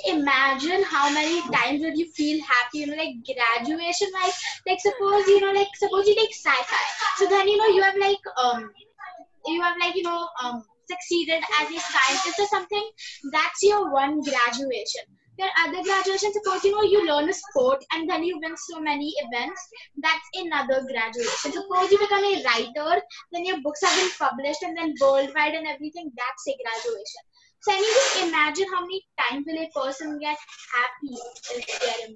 imagine 0.07 0.83
how 0.83 1.11
many 1.13 1.41
times 1.51 1.81
would 1.81 1.97
you 1.97 2.09
feel 2.11 2.41
happy, 2.43 2.79
you 2.79 2.87
know, 2.87 2.95
like 2.95 3.15
graduation 3.25 4.07
wise. 4.13 4.37
Like 4.65 4.79
suppose 4.79 5.27
you 5.27 5.41
know, 5.41 5.51
like 5.51 5.67
suppose 5.75 6.07
you 6.07 6.15
take 6.15 6.33
sci-fi. 6.33 6.85
So 7.17 7.27
then 7.27 7.47
you 7.47 7.57
know 7.57 7.67
you 7.67 7.83
have 7.83 7.97
like 7.97 8.23
um, 8.41 8.69
you 9.45 9.61
have 9.61 9.77
like 9.79 9.95
you 9.95 10.03
know 10.03 10.27
um 10.43 10.63
succeeded 10.89 11.43
as 11.59 11.69
a 11.69 11.79
scientist 11.79 12.39
or 12.39 12.47
something. 12.47 12.89
That's 13.31 13.63
your 13.63 13.91
one 13.91 14.21
graduation. 14.21 15.03
Your 15.37 15.49
other 15.61 15.83
graduation, 15.83 16.33
suppose 16.33 16.63
you 16.63 16.71
know 16.71 16.81
you 16.81 17.05
learn 17.05 17.29
a 17.29 17.33
sport 17.33 17.83
and 17.93 18.09
then 18.09 18.23
you 18.23 18.39
win 18.41 18.55
so 18.57 18.79
many 18.79 19.13
events. 19.19 19.61
That's 19.97 20.27
another 20.33 20.81
graduation. 20.81 21.51
Suppose 21.51 21.91
you 21.91 21.99
become 21.99 22.23
a 22.23 22.43
writer, 22.43 23.01
then 23.31 23.45
your 23.45 23.61
books 23.61 23.81
have 23.83 23.95
been 23.95 24.09
published 24.17 24.63
and 24.63 24.75
then 24.75 24.95
worldwide 24.99 25.53
and 25.53 25.67
everything. 25.67 26.11
That's 26.17 26.47
a 26.47 26.57
graduation. 26.57 27.21
So 27.61 27.71
I 27.71 27.75
mean, 27.75 27.93
just 27.93 28.23
imagine 28.27 28.65
how 28.73 28.81
many 28.81 29.01
times 29.19 29.45
will 29.47 29.63
a 29.63 29.69
person 29.79 30.19
get 30.19 30.37
happy 30.73 31.15
if 31.55 31.79
they're 31.81 32.07
in 32.07 32.15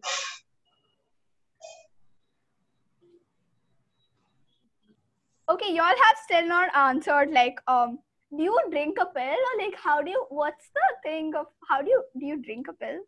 okay 5.50 5.74
y'all 5.76 6.00
have 6.04 6.18
still 6.24 6.48
not 6.48 6.74
answered 6.76 7.32
like 7.32 7.60
um 7.68 7.98
do 8.38 8.44
you 8.44 8.58
drink 8.72 8.98
a 9.02 9.06
pill 9.06 9.42
or 9.50 9.56
like 9.62 9.76
how 9.84 10.02
do 10.02 10.12
you 10.12 10.26
what's 10.30 10.70
the 10.76 10.88
thing 11.04 11.34
of 11.36 11.48
how 11.70 11.82
do 11.82 11.90
you 11.90 12.04
do 12.20 12.26
you 12.26 12.38
drink 12.42 12.68
a 12.70 12.74
pill 12.74 13.00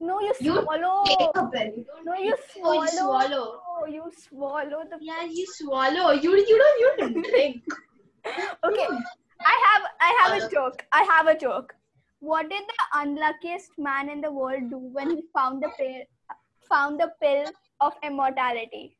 no 0.00 0.20
you 0.20 0.34
swallow. 0.34 1.04
You 1.06 1.16
Take 1.18 1.36
a 1.36 1.46
pill. 1.46 1.72
You 1.76 1.84
don't 1.86 2.04
no 2.04 2.14
you 2.18 2.36
Oh, 2.36 2.60
swallow 2.60 2.82
you 2.82 2.88
swallow. 2.88 3.60
you 3.88 4.12
swallow 4.20 4.80
the 4.90 4.98
Yeah, 5.00 5.24
you 5.30 5.46
swallow. 5.46 6.10
You 6.10 6.36
you 6.36 6.58
don't 6.62 6.80
you 6.80 6.90
don't 6.98 7.22
drink. 7.28 7.62
okay 8.64 8.88
i 9.50 9.54
have 9.66 9.82
i 10.00 10.10
have 10.20 10.32
a 10.42 10.48
joke 10.54 10.84
i 10.92 11.02
have 11.10 11.26
a 11.26 11.38
joke 11.38 11.74
what 12.20 12.48
did 12.50 12.62
the 12.72 12.80
unluckiest 13.00 13.70
man 13.78 14.08
in 14.08 14.20
the 14.20 14.30
world 14.30 14.70
do 14.70 14.78
when 14.98 15.10
he 15.10 15.22
found 15.34 15.62
the 15.62 15.70
pill 15.78 16.02
found 16.68 17.00
the 17.00 17.10
pill 17.22 17.46
of 17.80 17.92
immortality 18.02 18.96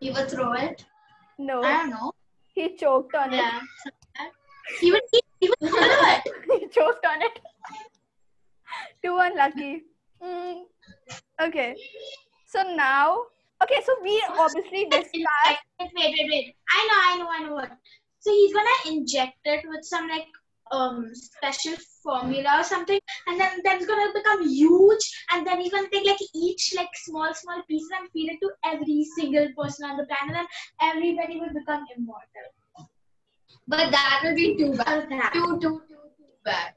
He 0.00 0.10
would 0.10 0.30
throw 0.30 0.52
it. 0.54 0.84
no 1.38 1.62
I 1.62 1.72
don't 1.72 1.90
know. 1.90 2.12
he 2.54 2.74
choked 2.76 3.14
on 3.14 3.34
it. 3.34 3.36
Yeah. 3.36 3.60
He 4.80 4.90
would 4.92 5.02
he, 5.12 5.20
he 5.40 5.48
would 5.50 5.74
it. 5.74 6.22
it 6.26 6.60
he 6.60 6.68
choked 6.68 7.04
on 7.06 7.22
it 7.22 7.38
too 9.04 9.16
unlucky 9.28 9.82
Mm, 10.22 10.64
okay 11.40 11.74
So 12.46 12.62
now, 12.62 13.18
okay, 13.62 13.80
so 13.86 13.94
we 14.02 14.22
obviously 14.38 14.84
discussed. 14.90 15.69
Wait, 16.00 16.14
wait, 16.16 16.28
wait, 16.30 16.30
wait. 16.30 16.54
I 16.76 16.80
know, 16.88 16.98
I 17.06 17.18
know, 17.18 17.28
I 17.30 17.40
know 17.46 17.54
what. 17.54 17.70
So 18.20 18.30
he's 18.32 18.52
gonna 18.54 18.78
inject 18.86 19.38
it 19.44 19.64
with 19.68 19.84
some 19.84 20.08
like 20.08 20.26
um 20.72 21.10
special 21.14 21.74
formula 22.02 22.60
or 22.60 22.64
something, 22.64 23.00
and 23.26 23.40
then 23.40 23.60
then 23.64 23.76
it's 23.76 23.86
gonna 23.86 24.12
become 24.14 24.48
huge, 24.48 25.04
and 25.32 25.46
then 25.46 25.60
he's 25.60 25.72
gonna 25.72 25.88
take 25.92 26.06
like 26.06 26.22
each 26.34 26.72
like 26.76 26.88
small 27.04 27.34
small 27.34 27.62
pieces 27.68 27.90
and 27.98 28.08
feed 28.12 28.30
it 28.32 28.38
to 28.44 28.50
every 28.72 29.04
single 29.16 29.48
person 29.58 29.90
on 29.90 29.96
the 29.98 30.06
planet, 30.06 30.36
and 30.36 30.48
everybody 30.90 31.40
will 31.40 31.52
become 31.60 31.84
immortal. 31.96 32.48
But 33.68 33.90
that 33.90 34.20
will 34.24 34.34
be 34.34 34.56
too 34.56 34.72
bad. 34.76 35.08
Too, 35.32 35.58
too, 35.60 35.82
too, 35.88 36.04
too 36.18 36.32
bad. 36.44 36.72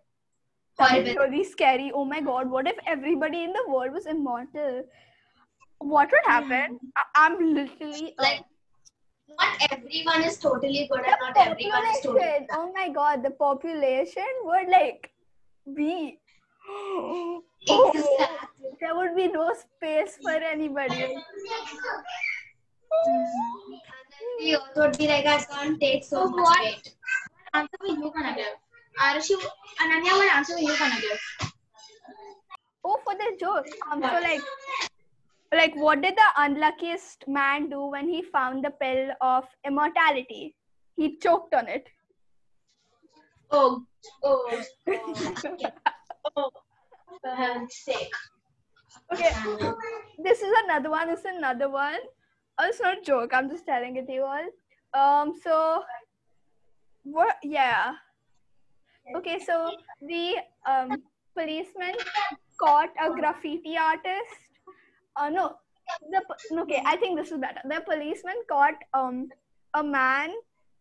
That 0.80 0.98
is 0.98 1.16
Horrible. 1.16 1.24
really 1.32 1.44
scary. 1.44 1.92
Oh 1.94 2.06
my 2.06 2.22
god, 2.22 2.50
what 2.50 2.68
if 2.68 2.78
everybody 2.86 3.44
in 3.44 3.54
the 3.54 3.66
world 3.68 3.94
was 3.94 4.06
immortal? 4.06 4.84
What 5.80 6.12
would 6.12 6.26
happen? 6.26 6.80
I- 6.98 7.28
I'm 7.28 7.38
literally 7.56 8.16
uh, 8.20 8.24
Like, 8.24 8.44
not 9.30 9.72
everyone 9.72 10.24
is 10.24 10.38
totally 10.38 10.88
good 10.92 11.02
and 11.06 11.16
not 11.22 11.38
everyone 11.38 11.84
is 11.92 12.00
totally 12.02 12.20
population. 12.22 12.48
bad. 12.50 12.58
Oh 12.58 12.72
my 12.74 12.90
god, 12.90 13.24
the 13.24 13.32
population 13.32 14.28
would 14.44 14.70
like 14.70 15.12
be. 15.76 16.20
Exactly. 17.66 18.28
There 18.82 18.96
would 18.96 19.16
be 19.16 19.28
no 19.28 19.54
space 19.54 20.18
for 20.22 20.32
anybody. 20.32 21.04
And 21.04 21.24
then 24.12 24.26
we 24.40 24.58
would 24.76 24.98
be 24.98 25.08
like, 25.08 25.26
I 25.26 25.38
can't 25.44 25.80
take 25.80 26.04
so 26.04 26.26
So 26.26 26.30
much 26.30 26.40
what? 26.44 26.60
weight. 26.64 26.96
Answer 27.54 27.78
were 27.82 27.88
you 27.88 28.12
gonna 28.14 28.36
give? 28.36 28.56
Arushi, 29.00 29.36
Ananya, 29.82 30.12
what 30.20 30.34
answer 30.36 30.54
were 30.56 30.62
you 30.62 30.78
gonna 30.78 31.00
give? 31.00 31.20
Oh, 32.84 33.00
for 33.06 33.16
the 33.16 33.38
joke. 33.40 33.68
Um, 33.92 34.02
so 34.02 34.20
like, 34.22 34.42
like, 35.58 35.76
what 35.76 36.02
did 36.02 36.16
the 36.16 36.30
unluckiest 36.38 37.26
man 37.28 37.70
do 37.70 37.86
when 37.88 38.08
he 38.08 38.22
found 38.22 38.64
the 38.64 38.72
pill 38.72 39.12
of 39.22 39.46
immortality? 39.66 40.56
He 40.96 41.18
choked 41.18 41.54
on 41.54 41.68
it. 41.68 41.88
Oh, 43.52 43.84
oh, 44.24 44.64
oh, 44.90 45.54
oh, 46.38 46.50
for 47.22 47.36
heaven's 47.36 47.76
sake. 47.76 48.12
Okay, 49.12 49.32
this 50.24 50.42
is 50.42 50.54
another 50.64 50.90
one. 50.90 51.08
This 51.08 51.20
is 51.20 51.38
another 51.38 51.70
one. 51.70 52.00
Oh, 52.58 52.68
it's 52.68 52.82
not 52.82 53.00
a 53.00 53.02
joke. 53.02 53.32
I'm 53.34 53.50
just 53.50 53.66
telling 53.66 53.96
it 53.98 54.08
to 54.08 54.14
you 54.14 54.26
all. 54.26 54.48
Um, 54.94 55.34
so 55.44 55.84
what? 57.04 57.36
Yeah. 57.44 57.94
Okay, 59.16 59.40
so 59.40 59.72
the 60.02 60.36
um 60.68 61.04
policeman 61.38 61.96
caught 62.60 62.90
a 63.04 63.10
graffiti 63.12 63.78
artist. 63.78 64.53
Uh, 65.16 65.30
no, 65.30 65.56
the 66.10 66.22
okay. 66.62 66.82
I 66.86 66.96
think 66.98 67.20
this 67.20 67.32
is 67.32 67.38
better. 67.38 67.62
The 67.66 67.82
policeman 67.82 68.36
caught 68.50 68.76
um 68.94 69.30
a 69.74 69.84
man 69.84 70.32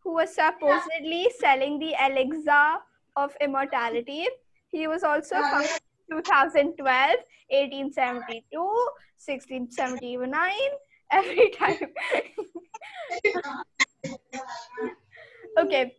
who 0.02 0.14
was 0.14 0.34
supposedly 0.34 1.30
selling 1.38 1.78
the 1.78 1.94
elixir 2.04 2.78
of 3.16 3.36
immortality. 3.40 4.26
He 4.68 4.86
was 4.88 5.02
also 5.04 5.36
found 5.36 5.66
in 6.10 6.16
2012, 6.16 6.76
1872, 7.50 8.58
1679. 8.58 10.52
Every 11.12 11.50
time. 11.50 11.76
okay. 15.58 15.94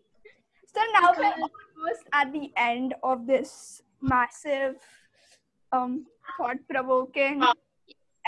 So 0.65 0.81
now 0.93 1.13
we're 1.15 1.25
almost 1.25 2.03
at 2.11 2.33
the 2.33 2.51
end 2.57 2.95
of 3.03 3.27
this 3.27 3.83
massive, 4.01 4.77
um, 5.71 6.07
thought-provoking 6.35 7.43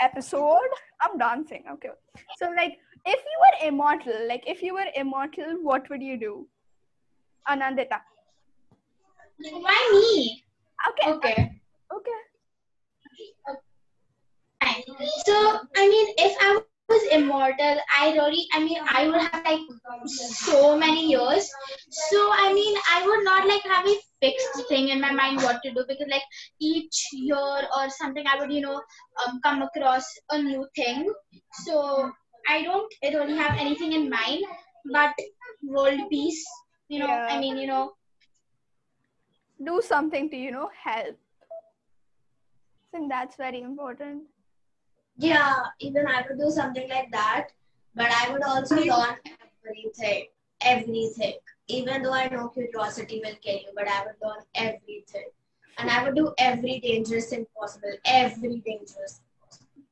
episode. 0.00 0.70
I'm 1.00 1.18
dancing. 1.18 1.64
Okay. 1.72 1.90
So 2.38 2.46
like, 2.56 2.78
if 3.04 3.20
you 3.30 3.36
were 3.44 3.68
immortal, 3.68 4.28
like 4.28 4.44
if 4.46 4.62
you 4.62 4.74
were 4.74 4.86
immortal, 4.94 5.58
what 5.62 5.88
would 5.90 6.02
you 6.02 6.18
do? 6.18 6.48
Anandita. 7.48 8.00
Why 9.38 9.88
me? 9.92 10.42
Okay. 10.88 11.10
Okay. 11.12 11.60
Okay. 11.92 12.20
So, 15.24 15.60
I 15.76 15.88
mean, 15.88 16.14
if 16.18 16.36
I 16.40 16.60
was 16.88 17.02
immortal, 17.10 17.78
I 17.98 18.12
really, 18.12 18.46
I 18.52 18.60
mean, 18.62 18.78
I 18.88 19.06
would 19.06 19.20
have 19.20 19.44
like 19.44 19.60
so 20.06 20.76
many 20.78 21.08
years. 21.08 21.50
So, 21.90 22.30
I 22.32 22.52
mean, 22.52 22.76
I 22.90 23.06
would 23.06 23.24
not 23.24 23.46
like 23.46 23.62
have 23.62 23.86
a 23.86 23.96
fixed 24.20 24.68
thing 24.68 24.88
in 24.88 25.00
my 25.00 25.10
mind 25.12 25.42
what 25.42 25.60
to 25.64 25.72
do 25.72 25.84
because, 25.88 26.06
like, 26.10 26.22
each 26.60 27.08
year 27.12 27.36
or 27.76 27.90
something, 27.90 28.24
I 28.26 28.38
would, 28.38 28.52
you 28.52 28.60
know, 28.60 28.80
um, 29.26 29.40
come 29.42 29.62
across 29.62 30.04
a 30.30 30.42
new 30.42 30.66
thing. 30.76 31.12
So, 31.64 32.10
I 32.48 32.62
don't 32.62 32.92
really 33.02 33.36
have 33.36 33.58
anything 33.58 33.92
in 33.92 34.08
mind, 34.08 34.44
but 34.92 35.12
world 35.64 36.00
peace, 36.10 36.44
you 36.88 37.00
know, 37.00 37.06
Yeah. 37.06 37.26
I 37.30 37.40
mean, 37.40 37.56
you 37.56 37.66
know, 37.66 37.92
Do 39.64 39.80
something 39.82 40.30
to 40.30 40.36
you 40.36 40.50
know 40.52 40.70
help. 40.84 41.16
I 42.86 42.98
think 42.98 43.08
that's 43.10 43.36
very 43.36 43.60
important. 43.62 44.24
Yeah, 45.18 45.54
even 45.80 46.06
I 46.06 46.24
would 46.28 46.38
do 46.38 46.50
something 46.50 46.88
like 46.88 47.10
that, 47.12 47.48
but 47.94 48.10
I 48.10 48.30
would 48.30 48.42
also 48.42 48.76
learn 48.76 49.16
everything, 49.64 50.26
everything. 50.60 51.34
Even 51.68 52.02
though 52.02 52.12
I 52.12 52.28
know 52.28 52.48
curiosity 52.48 53.20
will 53.24 53.34
kill 53.42 53.54
you, 53.54 53.70
but 53.74 53.88
I 53.88 54.04
would 54.04 54.16
learn 54.22 54.44
everything, 54.54 55.28
and 55.78 55.90
I 55.90 56.04
would 56.04 56.14
do 56.14 56.32
every 56.38 56.80
dangerous 56.80 57.30
thing 57.30 57.46
possible, 57.58 57.92
every 58.04 58.58
dangerous. 58.58 59.20
thing 59.20 59.26
possible. 59.40 59.82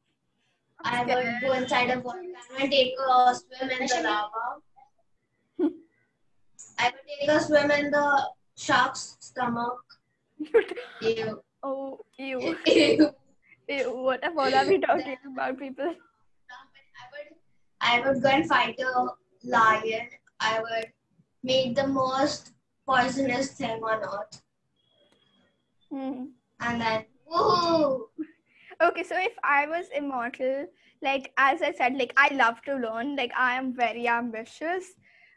I 0.85 1.05
would 1.05 1.41
go 1.41 1.53
inside 1.55 1.91
a 1.91 2.01
volcano 2.01 2.35
and 2.61 2.71
take 2.71 2.95
a 2.99 3.35
swim 3.35 3.71
in 3.71 3.87
the 3.87 4.01
lava. 4.03 4.61
I 6.79 6.91
would 6.91 7.01
take 7.19 7.29
a 7.29 7.41
swim 7.41 7.71
in 7.71 7.91
the 7.91 8.29
shark's 8.57 9.17
stomach. 9.21 9.81
Ew. 11.01 11.43
oh. 11.63 11.99
Ew. 12.19 12.57
Ew, 12.67 13.11
what, 13.69 14.21
what 14.35 14.55
are 14.55 14.67
we 14.67 14.79
talking 14.79 15.17
about, 15.33 15.59
people? 15.59 15.95
I 17.81 18.01
would, 18.01 18.07
I 18.07 18.09
would 18.13 18.23
go 18.23 18.29
and 18.29 18.47
fight 18.49 18.79
a 18.79 19.07
lion. 19.45 20.09
I 20.41 20.61
would 20.61 20.93
make 21.43 21.75
the 21.77 21.87
most 21.87 22.53
poisonous 22.87 23.53
thing 23.53 23.83
on 23.83 24.03
earth, 24.03 24.43
Hmm. 25.91 26.25
and 26.61 26.81
then 26.81 27.05
woohoo! 27.31 28.07
Okay, 28.83 29.03
so 29.05 29.17
if 29.17 29.33
I 29.45 29.67
was 29.67 29.87
immortal, 29.95 30.67
like 31.03 31.33
as 31.39 31.63
I 31.63 31.73
said, 31.73 31.95
like 31.97 32.13
I 32.17 32.29
love 32.35 32.61
to 32.63 32.75
learn, 32.77 33.17
like 33.17 33.33
I 33.37 33.55
am 33.57 33.75
very 33.75 34.09
ambitious, 34.09 34.85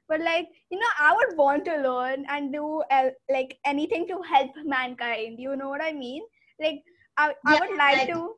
but 0.09 0.19
like 0.21 0.47
you 0.69 0.79
know, 0.79 0.87
I 0.99 1.13
would 1.15 1.37
want 1.37 1.65
to 1.65 1.77
learn 1.77 2.25
and 2.29 2.51
do 2.51 2.81
uh, 2.91 3.09
like 3.29 3.57
anything 3.65 4.07
to 4.07 4.21
help 4.23 4.51
mankind. 4.65 5.39
You 5.39 5.55
know 5.55 5.69
what 5.69 5.81
I 5.81 5.91
mean? 5.93 6.23
Like 6.59 6.83
I, 7.17 7.33
I 7.45 7.53
Yeah, 7.53 7.59
would 7.61 7.77
like 7.77 7.97
like- 7.97 8.07
to, 8.13 8.35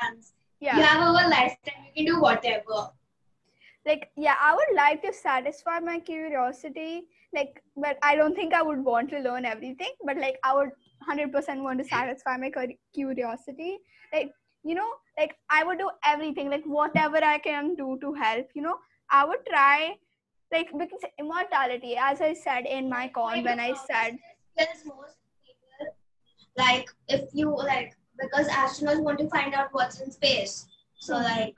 Plans. 0.00 0.32
yeah. 0.60 0.76
You 0.76 0.82
have 0.82 1.00
a 1.02 1.04
whole 1.04 1.30
lifetime. 1.30 1.84
You 1.94 2.04
can 2.06 2.14
do 2.14 2.20
whatever. 2.28 2.80
like 3.88 4.02
yeah 4.22 4.36
i 4.46 4.48
would 4.56 4.72
like 4.78 4.98
to 5.04 5.10
satisfy 5.18 5.74
my 5.84 5.92
curiosity 6.08 6.88
like 7.36 7.60
but 7.84 8.02
i 8.08 8.10
don't 8.18 8.34
think 8.40 8.56
i 8.58 8.60
would 8.66 8.82
want 8.88 9.08
to 9.12 9.20
learn 9.26 9.46
everything 9.52 9.94
but 10.08 10.18
like 10.24 10.36
i 10.48 10.52
would 10.56 10.72
100% 11.06 11.62
want 11.66 11.82
to 11.82 11.86
satisfy 11.92 12.34
my 12.42 12.50
curiosity 12.98 13.70
like 14.16 14.34
you 14.70 14.74
know 14.80 14.88
like 15.20 15.32
i 15.58 15.62
would 15.68 15.80
do 15.84 15.88
everything 16.12 16.50
like 16.56 16.68
whatever 16.74 17.24
i 17.30 17.38
can 17.48 17.72
do 17.80 17.88
to 18.04 18.12
help 18.24 18.52
you 18.60 18.64
know 18.68 18.76
i 19.20 19.24
would 19.30 19.46
try 19.48 19.94
like 20.56 20.76
because 20.84 21.08
immortality 21.24 21.96
as 22.10 22.20
i 22.28 22.32
said 22.44 22.70
in 22.78 22.92
my 22.96 23.04
con 23.20 23.42
when 23.50 23.64
i 23.68 23.70
uh, 23.70 23.82
said 23.88 24.18
Because 24.58 24.84
most 24.92 25.16
like, 26.60 26.88
if 27.08 27.28
you 27.32 27.48
like, 27.56 27.96
because 28.20 28.46
astronauts 28.48 29.02
want 29.02 29.18
to 29.18 29.28
find 29.28 29.54
out 29.54 29.68
what's 29.72 30.00
in 30.00 30.10
space. 30.10 30.66
So 30.98 31.16
hmm. 31.16 31.24
like, 31.24 31.56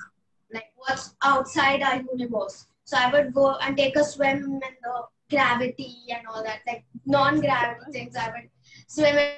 like 0.53 0.71
what's 0.77 1.15
outside 1.23 1.83
our 1.83 2.03
universe. 2.15 2.67
So 2.85 2.97
I 2.99 3.11
would 3.13 3.33
go 3.35 3.57
and 3.57 3.77
take 3.77 3.97
a 3.97 4.05
swim 4.05 4.39
in 4.45 4.61
the 4.61 4.95
gravity 5.31 5.97
and 6.11 6.27
all 6.27 6.43
that, 6.43 6.61
like 6.67 6.85
non-gravity 7.07 7.93
things. 7.93 8.17
I 8.17 8.29
would 8.29 8.49
swim 8.87 9.17
in. 9.17 9.33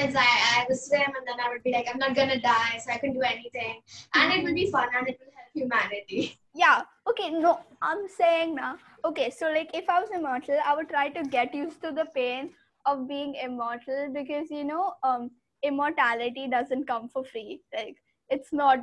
I, 0.00 0.60
I 0.60 0.64
would 0.68 0.78
swim 0.78 1.00
and 1.00 1.26
then 1.26 1.44
I 1.44 1.48
would 1.48 1.64
be 1.64 1.72
like, 1.72 1.88
I'm 1.92 1.98
not 1.98 2.14
gonna 2.14 2.40
die, 2.40 2.80
so 2.84 2.92
I 2.92 2.98
can 2.98 3.12
do 3.14 3.22
anything, 3.22 3.80
and 4.14 4.32
it 4.32 4.44
will 4.44 4.54
be 4.54 4.66
hmm. 4.66 4.70
fun 4.70 4.88
and 4.96 5.08
it 5.08 5.18
will 5.18 5.32
help 5.34 5.50
humanity. 5.52 6.38
yeah 6.58 6.82
okay 7.08 7.30
no 7.30 7.60
i'm 7.88 8.06
saying 8.08 8.54
now 8.54 8.76
okay 9.04 9.30
so 9.30 9.50
like 9.56 9.70
if 9.80 9.88
i 9.88 10.00
was 10.00 10.10
immortal 10.18 10.58
i 10.64 10.74
would 10.74 10.88
try 10.88 11.08
to 11.08 11.22
get 11.34 11.54
used 11.54 11.80
to 11.80 11.92
the 11.98 12.06
pain 12.16 12.50
of 12.86 13.08
being 13.08 13.34
immortal 13.42 14.08
because 14.12 14.50
you 14.50 14.64
know 14.64 14.94
um 15.02 15.30
immortality 15.62 16.48
doesn't 16.48 16.86
come 16.86 17.08
for 17.08 17.24
free. 17.24 17.60
Like 17.74 17.96
it's 18.28 18.52
not 18.52 18.78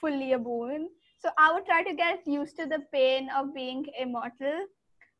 fully 0.00 0.32
a 0.32 0.38
boon. 0.38 0.88
So 1.18 1.30
i 1.38 1.52
would 1.52 1.64
try 1.66 1.82
to 1.82 1.94
get 1.94 2.26
used 2.26 2.56
to 2.58 2.66
the 2.66 2.80
pain 2.92 3.28
of 3.36 3.54
being 3.54 3.86
immortal. 4.00 4.66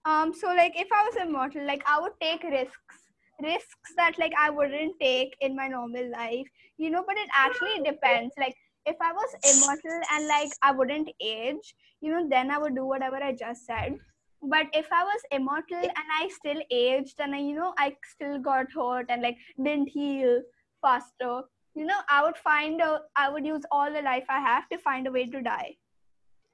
Um 0.04 0.34
so 0.34 0.48
like 0.48 0.72
if 0.76 0.88
i 0.92 1.02
was 1.04 1.16
immortal 1.16 1.66
like 1.66 1.82
i 1.86 2.00
would 2.00 2.18
take 2.20 2.42
risks. 2.42 3.00
Risks 3.42 3.94
that 3.96 4.18
like 4.18 4.32
i 4.38 4.48
wouldn't 4.50 4.94
take 5.00 5.36
in 5.40 5.56
my 5.56 5.68
normal 5.68 6.10
life. 6.10 6.46
You 6.78 6.90
know 6.90 7.04
but 7.06 7.16
it 7.16 7.28
actually 7.34 7.82
depends. 7.84 8.34
Like 8.38 8.54
if 8.86 8.96
I 9.00 9.12
was 9.12 9.34
immortal 9.50 10.00
and 10.12 10.28
like 10.28 10.50
I 10.62 10.72
wouldn't 10.72 11.08
age, 11.20 11.74
you 12.00 12.10
know, 12.12 12.28
then 12.28 12.50
I 12.50 12.58
would 12.58 12.74
do 12.74 12.84
whatever 12.84 13.16
I 13.16 13.32
just 13.32 13.66
said. 13.66 13.98
But 14.46 14.66
if 14.74 14.86
I 14.92 15.02
was 15.04 15.20
immortal 15.32 15.78
and 15.78 16.08
I 16.20 16.28
still 16.28 16.60
aged 16.70 17.20
and 17.20 17.34
I, 17.34 17.38
you 17.38 17.54
know, 17.54 17.72
I 17.78 17.96
still 18.04 18.38
got 18.38 18.66
hurt 18.72 19.06
and 19.08 19.22
like 19.22 19.38
didn't 19.56 19.88
heal 19.88 20.42
faster, 20.82 21.42
you 21.74 21.86
know, 21.86 22.00
I 22.10 22.22
would 22.22 22.36
find 22.36 22.80
a, 22.80 23.00
I 23.16 23.30
would 23.30 23.46
use 23.46 23.62
all 23.70 23.92
the 23.92 24.02
life 24.02 24.24
I 24.28 24.40
have 24.40 24.68
to 24.68 24.78
find 24.78 25.06
a 25.06 25.10
way 25.10 25.26
to 25.26 25.40
die, 25.40 25.76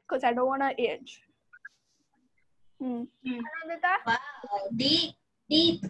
because 0.08 0.24
I 0.24 0.32
don't 0.32 0.46
want 0.46 0.62
to 0.62 0.80
age. 0.80 1.20
Hmm. 2.80 3.02
Hmm. 3.26 3.40
Anandita, 3.48 3.94
Wow, 4.06 4.16
deep, 4.76 5.14
deep. 5.50 5.82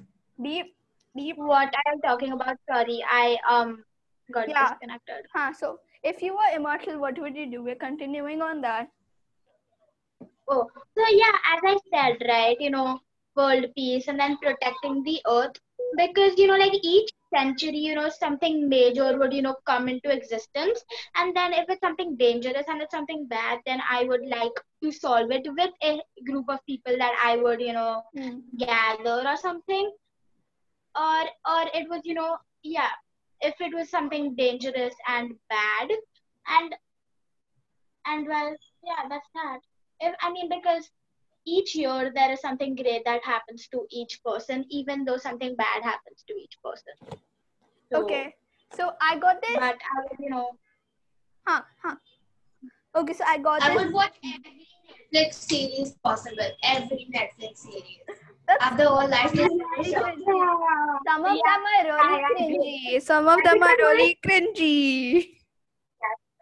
deep, 0.42 0.74
deep. 1.16 1.36
What 1.36 1.74
I 1.74 1.92
am 1.92 2.00
talking 2.00 2.32
about? 2.32 2.56
Sorry, 2.68 3.04
I 3.08 3.36
um 3.48 3.84
got 4.32 4.48
Yeah. 4.48 4.70
disconnected. 4.70 5.26
Huh. 5.34 5.52
So 5.52 5.78
if 6.02 6.22
you 6.22 6.32
were 6.34 6.56
immortal, 6.56 6.98
what 6.98 7.18
would 7.18 7.36
you 7.36 7.50
do? 7.50 7.62
We're 7.62 7.76
continuing 7.76 8.42
on 8.42 8.60
that. 8.62 8.88
Oh, 10.50 10.68
so 10.98 11.04
yeah, 11.10 11.36
as 11.54 11.60
I 11.64 11.78
said, 11.94 12.26
right, 12.28 12.56
you 12.60 12.70
know, 12.70 13.00
world 13.36 13.66
peace 13.76 14.08
and 14.08 14.20
then 14.20 14.38
protecting 14.38 15.02
the 15.04 15.20
earth 15.28 15.56
because 15.96 16.38
you 16.38 16.48
know, 16.48 16.56
like 16.56 16.74
each 16.82 17.10
century, 17.34 17.78
you 17.78 17.94
know, 17.94 18.08
something 18.10 18.68
major 18.68 19.18
would 19.18 19.32
you 19.32 19.42
know 19.42 19.56
come 19.66 19.88
into 19.88 20.10
existence, 20.12 20.84
and 21.16 21.36
then 21.36 21.54
if 21.54 21.66
it's 21.70 21.80
something 21.80 22.16
dangerous 22.16 22.66
and 22.68 22.82
it's 22.82 22.92
something 22.92 23.26
bad, 23.28 23.60
then 23.66 23.80
I 23.90 24.04
would 24.04 24.26
like 24.26 24.52
to 24.84 24.92
solve 24.92 25.30
it 25.32 25.46
with 25.56 25.70
a 25.84 26.00
group 26.26 26.46
of 26.50 26.64
people 26.66 26.96
that 26.98 27.16
I 27.24 27.36
would 27.36 27.60
you 27.62 27.72
know 27.74 28.02
Hmm. 28.14 28.40
gather 28.58 29.22
or 29.28 29.36
something, 29.36 29.92
or 30.96 31.22
or 31.52 31.62
it 31.74 31.88
was 31.88 32.02
you 32.04 32.14
know 32.14 32.38
yeah, 32.62 32.90
if 33.40 33.60
it 33.60 33.74
was 33.74 33.90
something 33.90 34.34
dangerous 34.36 34.94
and 35.08 35.34
bad, 35.48 35.90
and 36.48 36.74
and 38.06 38.26
well 38.28 38.56
yeah, 38.84 39.08
that's 39.08 39.28
that. 39.34 39.60
If, 40.00 40.14
I 40.20 40.32
mean 40.32 40.48
because 40.48 40.90
each 41.46 41.74
year 41.74 42.12
there 42.14 42.30
is 42.32 42.40
something 42.40 42.74
great 42.74 43.04
that 43.04 43.24
happens 43.24 43.68
to 43.68 43.86
each 43.90 44.20
person, 44.24 44.64
even 44.70 45.04
though 45.04 45.16
something 45.16 45.56
bad 45.56 45.82
happens 45.82 46.24
to 46.28 46.34
each 46.34 46.56
person. 46.64 47.18
So, 47.92 48.04
Okay. 48.04 48.34
So 48.72 48.92
I 49.00 49.18
got 49.18 49.40
this. 49.42 49.56
But 49.56 49.74
I 49.76 50.00
would, 50.08 50.18
you 50.20 50.30
know, 50.30 50.50
Huh, 51.46 51.62
huh. 51.82 51.96
Okay, 52.94 53.12
so 53.14 53.24
I 53.26 53.38
got 53.38 53.62
I 53.62 53.74
this. 53.74 53.84
would 53.84 53.92
watch 53.94 54.14
every 54.24 54.66
Netflix 55.14 55.34
series 55.34 55.92
possible. 56.04 56.50
Every 56.62 57.08
Netflix 57.14 57.58
series. 57.58 57.98
After 58.60 58.84
all 58.86 59.08
life 59.08 59.32
is 59.32 59.38
Some 59.38 61.24
of 61.24 61.38
Yeah, 61.38 61.46
them 61.46 61.62
are 61.66 61.84
really 61.86 62.18
cringy. 62.30 63.02
Some 63.02 63.28
of 63.28 63.42
them 63.42 63.62
are 63.62 63.76
really 63.76 64.18
cringy. 64.26 65.26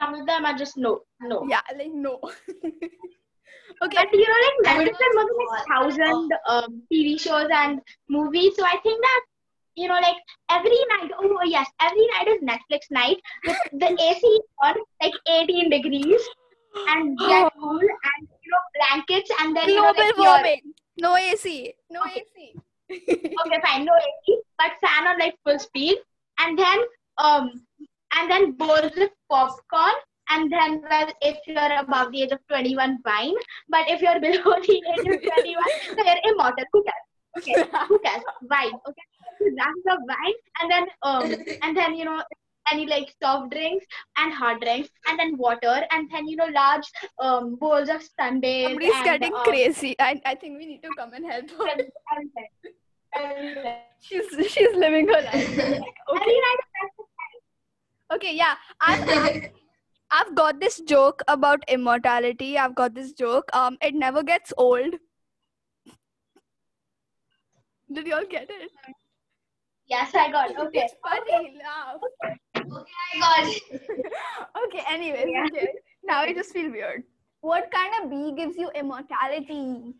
some 0.00 0.14
of 0.14 0.26
them 0.26 0.44
are 0.46 0.54
just 0.56 0.76
no, 0.76 1.02
no. 1.20 1.46
Yeah, 1.48 1.60
like 1.76 1.92
no. 1.92 2.20
okay. 3.82 3.96
But 3.96 4.12
you 4.12 4.26
know, 4.26 4.40
like 4.46 4.88
Netflix 4.88 4.96
has 5.00 5.14
more 5.14 5.26
than 5.28 5.46
like 5.46 5.66
thousand 5.68 6.32
um, 6.48 6.82
TV 6.92 7.20
shows 7.20 7.48
and 7.52 7.80
movies. 8.08 8.54
So 8.56 8.64
I 8.64 8.76
think 8.82 9.00
that 9.02 9.20
you 9.76 9.88
know, 9.88 9.94
like 9.94 10.16
every 10.50 10.78
night. 10.94 11.10
Oh 11.18 11.40
yes, 11.44 11.66
every 11.80 12.06
night 12.14 12.28
is 12.28 12.42
Netflix 12.42 12.90
night 12.90 13.16
with 13.46 13.56
the 13.72 13.90
AC 14.08 14.40
on 14.62 14.74
like 15.02 15.14
18 15.28 15.70
degrees 15.70 16.20
and 16.88 17.18
get 17.18 17.52
cool 17.60 17.78
and 17.80 18.28
you 18.42 18.50
know 18.50 18.64
blankets 18.78 19.30
and 19.40 19.56
then 19.56 19.68
you 19.68 19.76
know, 19.76 19.92
like, 19.96 20.16
warming. 20.16 20.60
No 20.98 21.16
AC. 21.16 21.72
No 21.90 22.00
Okay. 22.02 22.24
AC. 22.26 22.54
okay, 22.90 23.60
fine, 23.62 23.84
no 23.84 23.92
AC, 23.92 24.40
but 24.56 24.72
fan 24.82 25.06
on 25.06 25.18
like 25.18 25.34
full 25.44 25.58
speed, 25.58 25.98
and 26.38 26.58
then 26.58 26.78
um, 27.18 27.50
and 28.16 28.30
then 28.30 28.52
bowls 28.52 28.96
of 28.96 29.10
popcorn, 29.28 29.92
and 30.30 30.52
then 30.52 30.82
well, 30.88 31.08
if 31.22 31.38
you're 31.46 31.78
above 31.78 32.12
the 32.12 32.22
age 32.22 32.32
of 32.32 32.40
21, 32.48 32.98
fine, 33.02 33.34
but 33.68 33.88
if 33.88 34.00
you're 34.02 34.20
below 34.20 34.56
the 34.66 34.82
age 34.90 34.98
of 34.98 35.22
21, 35.22 35.64
then 35.96 36.06
you're 36.06 36.32
immortal. 36.32 36.64
Who 36.72 36.84
cares? 36.84 37.04
Okay, 37.38 37.54
who 37.88 37.98
cares? 38.00 38.22
Wine, 38.50 38.72
okay, 38.88 39.02
glasses 39.56 39.84
of 39.90 39.98
wine, 40.08 40.38
and 40.60 40.70
then 40.70 40.86
um, 41.02 41.58
and 41.62 41.76
then 41.76 41.94
you 41.94 42.04
know. 42.04 42.22
Any 42.70 42.84
like 42.84 43.14
soft 43.22 43.52
drinks 43.52 43.86
and 44.18 44.30
hard 44.30 44.60
drinks, 44.60 44.90
and 45.08 45.18
then 45.18 45.38
water, 45.38 45.86
and 45.90 46.06
then 46.12 46.28
you 46.28 46.36
know 46.36 46.48
large 46.54 46.84
um 47.18 47.54
bowls 47.54 47.88
of 47.88 48.02
sundaes. 48.20 48.66
Somebody's 48.66 48.92
and, 48.94 49.04
getting 49.06 49.32
um, 49.32 49.42
crazy. 49.44 49.96
I, 49.98 50.20
I 50.26 50.34
think 50.34 50.58
we 50.58 50.66
need 50.66 50.82
to 50.82 50.90
come 50.98 51.14
and 51.14 51.24
help 51.24 51.50
her. 51.52 51.66
everything, 52.12 52.48
everything. 53.14 53.74
She's 54.00 54.52
she's 54.52 54.74
living 54.76 55.08
her 55.08 55.14
life. 55.14 55.56
Like, 55.56 55.96
okay. 56.10 56.20
Every 56.20 56.40
night 56.46 56.58
is 56.60 56.68
Netflix 56.76 58.16
Okay, 58.16 58.36
yeah. 58.36 58.54
I've, 58.80 59.08
I've 59.08 59.50
I've 60.10 60.34
got 60.34 60.60
this 60.60 60.80
joke 60.80 61.22
about 61.28 61.62
immortality. 61.68 62.56
I've 62.58 62.74
got 62.74 62.94
this 62.94 63.12
joke. 63.12 63.48
Um, 63.52 63.76
it 63.82 63.94
never 63.94 64.22
gets 64.22 64.52
old. 64.56 64.94
Did 67.92 68.06
you 68.06 68.14
all 68.14 68.26
get 68.28 68.48
it? 68.50 68.70
Yes, 69.86 70.14
I 70.14 70.30
got 70.30 70.50
it. 70.50 70.58
Okay. 70.58 70.80
It's 70.80 70.94
funny. 71.02 71.58
Laugh. 71.62 72.00
Okay, 72.56 72.92
I 73.14 73.18
got 73.20 73.46
it. 73.46 73.82
Okay. 74.66 74.82
Anyways, 74.88 75.26
Yeah. 75.28 75.44
okay. 75.46 75.68
Now 76.04 76.20
I 76.20 76.32
just 76.34 76.52
feel 76.52 76.70
weird. 76.70 77.04
What 77.40 77.70
kind 77.70 77.92
of 78.02 78.10
bee 78.10 78.34
gives 78.36 78.56
you 78.56 78.70
immortality? 78.74 79.94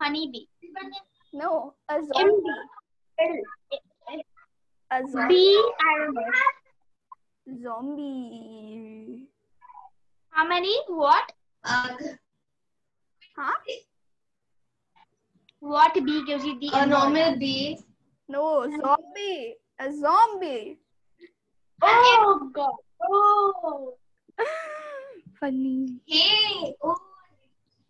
Honeybee. 0.00 0.46
No, 1.32 1.74
a 1.88 1.94
zombie. 2.02 2.32
A 4.92 5.02
zombie. 5.08 5.34
B, 5.34 5.72
I 5.80 5.98
don't 5.98 6.14
know. 6.14 6.22
Zombie. 7.46 9.28
How 10.30 10.46
many? 10.46 10.74
What? 10.88 11.32
Bug. 11.64 12.02
Huh? 13.36 13.52
What 15.60 15.94
bee 15.94 16.24
gives 16.26 16.44
you 16.44 16.58
the 16.58 16.70
A 16.74 16.86
normal 16.86 17.38
bee. 17.38 17.78
No, 18.28 18.62
zombie. 18.62 19.56
A 19.78 19.92
zombie. 19.92 20.78
Oh, 21.82 22.50
God. 22.52 22.72
Oh. 23.02 23.94
Funny. 25.40 26.00
Hey, 26.06 26.74
oh, 26.82 26.96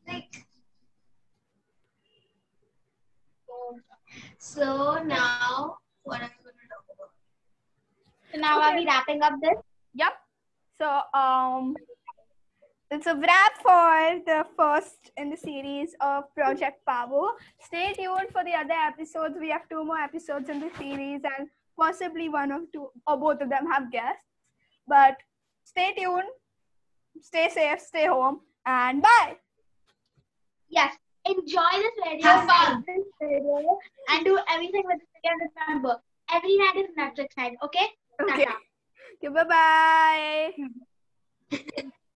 like. 0.07 0.47
So 4.39 5.03
now, 5.03 5.79
what 6.03 6.21
are 6.21 6.31
we 6.39 6.45
going 6.45 6.57
to 6.61 6.69
talk 6.69 6.85
about? 6.95 7.11
So 8.47 8.53
now 8.53 8.61
are 8.63 8.77
we 8.77 8.87
wrapping 8.87 9.23
up 9.23 9.33
this? 9.43 9.59
Yep. 9.95 10.13
So 10.79 11.01
um 11.19 11.75
it's 12.93 13.07
a 13.07 13.17
wrap 13.17 13.55
for 13.61 14.21
the 14.25 14.47
first 14.57 15.11
in 15.17 15.31
the 15.31 15.37
series 15.37 15.97
of 16.01 16.33
Project 16.35 16.79
Power. 16.87 17.31
Stay 17.61 17.93
tuned 17.95 18.31
for 18.31 18.45
the 18.45 18.55
other 18.55 18.79
episodes. 18.87 19.35
We 19.41 19.51
have 19.51 19.69
two 19.69 19.85
more 19.85 19.99
episodes 19.99 20.49
in 20.49 20.61
the 20.61 20.71
series 20.79 21.23
and 21.25 21.49
possibly 21.79 22.29
one 22.29 22.53
or 22.53 22.61
two 22.73 22.89
or 23.09 23.17
both 23.17 23.41
of 23.41 23.49
them 23.49 23.67
have 23.67 23.91
guests. 23.91 24.23
But 24.87 25.17
stay 25.65 25.93
tuned, 25.99 26.31
stay 27.21 27.49
safe, 27.53 27.81
stay 27.81 28.07
home, 28.07 28.43
and 28.65 29.03
bye. 29.03 29.39
Yes. 30.69 30.95
Enjoy 31.25 31.73
this 31.83 31.97
video. 32.05 32.29
Have 32.29 32.49
fun. 32.49 32.85
this 32.87 33.05
video, 33.21 33.79
and 34.11 34.25
do 34.25 34.39
everything 34.49 34.85
with 34.87 35.01
it 35.03 35.09
again. 35.19 35.51
Remember, 35.67 35.97
every 36.33 36.57
night 36.57 36.77
is 36.77 36.95
Netflix 36.97 37.37
night. 37.37 37.57
Okay. 37.65 37.89
Okay. 38.23 38.45
Tata. 38.45 38.59
okay 39.23 39.31
bye 39.31 39.45
bye. 39.45 40.53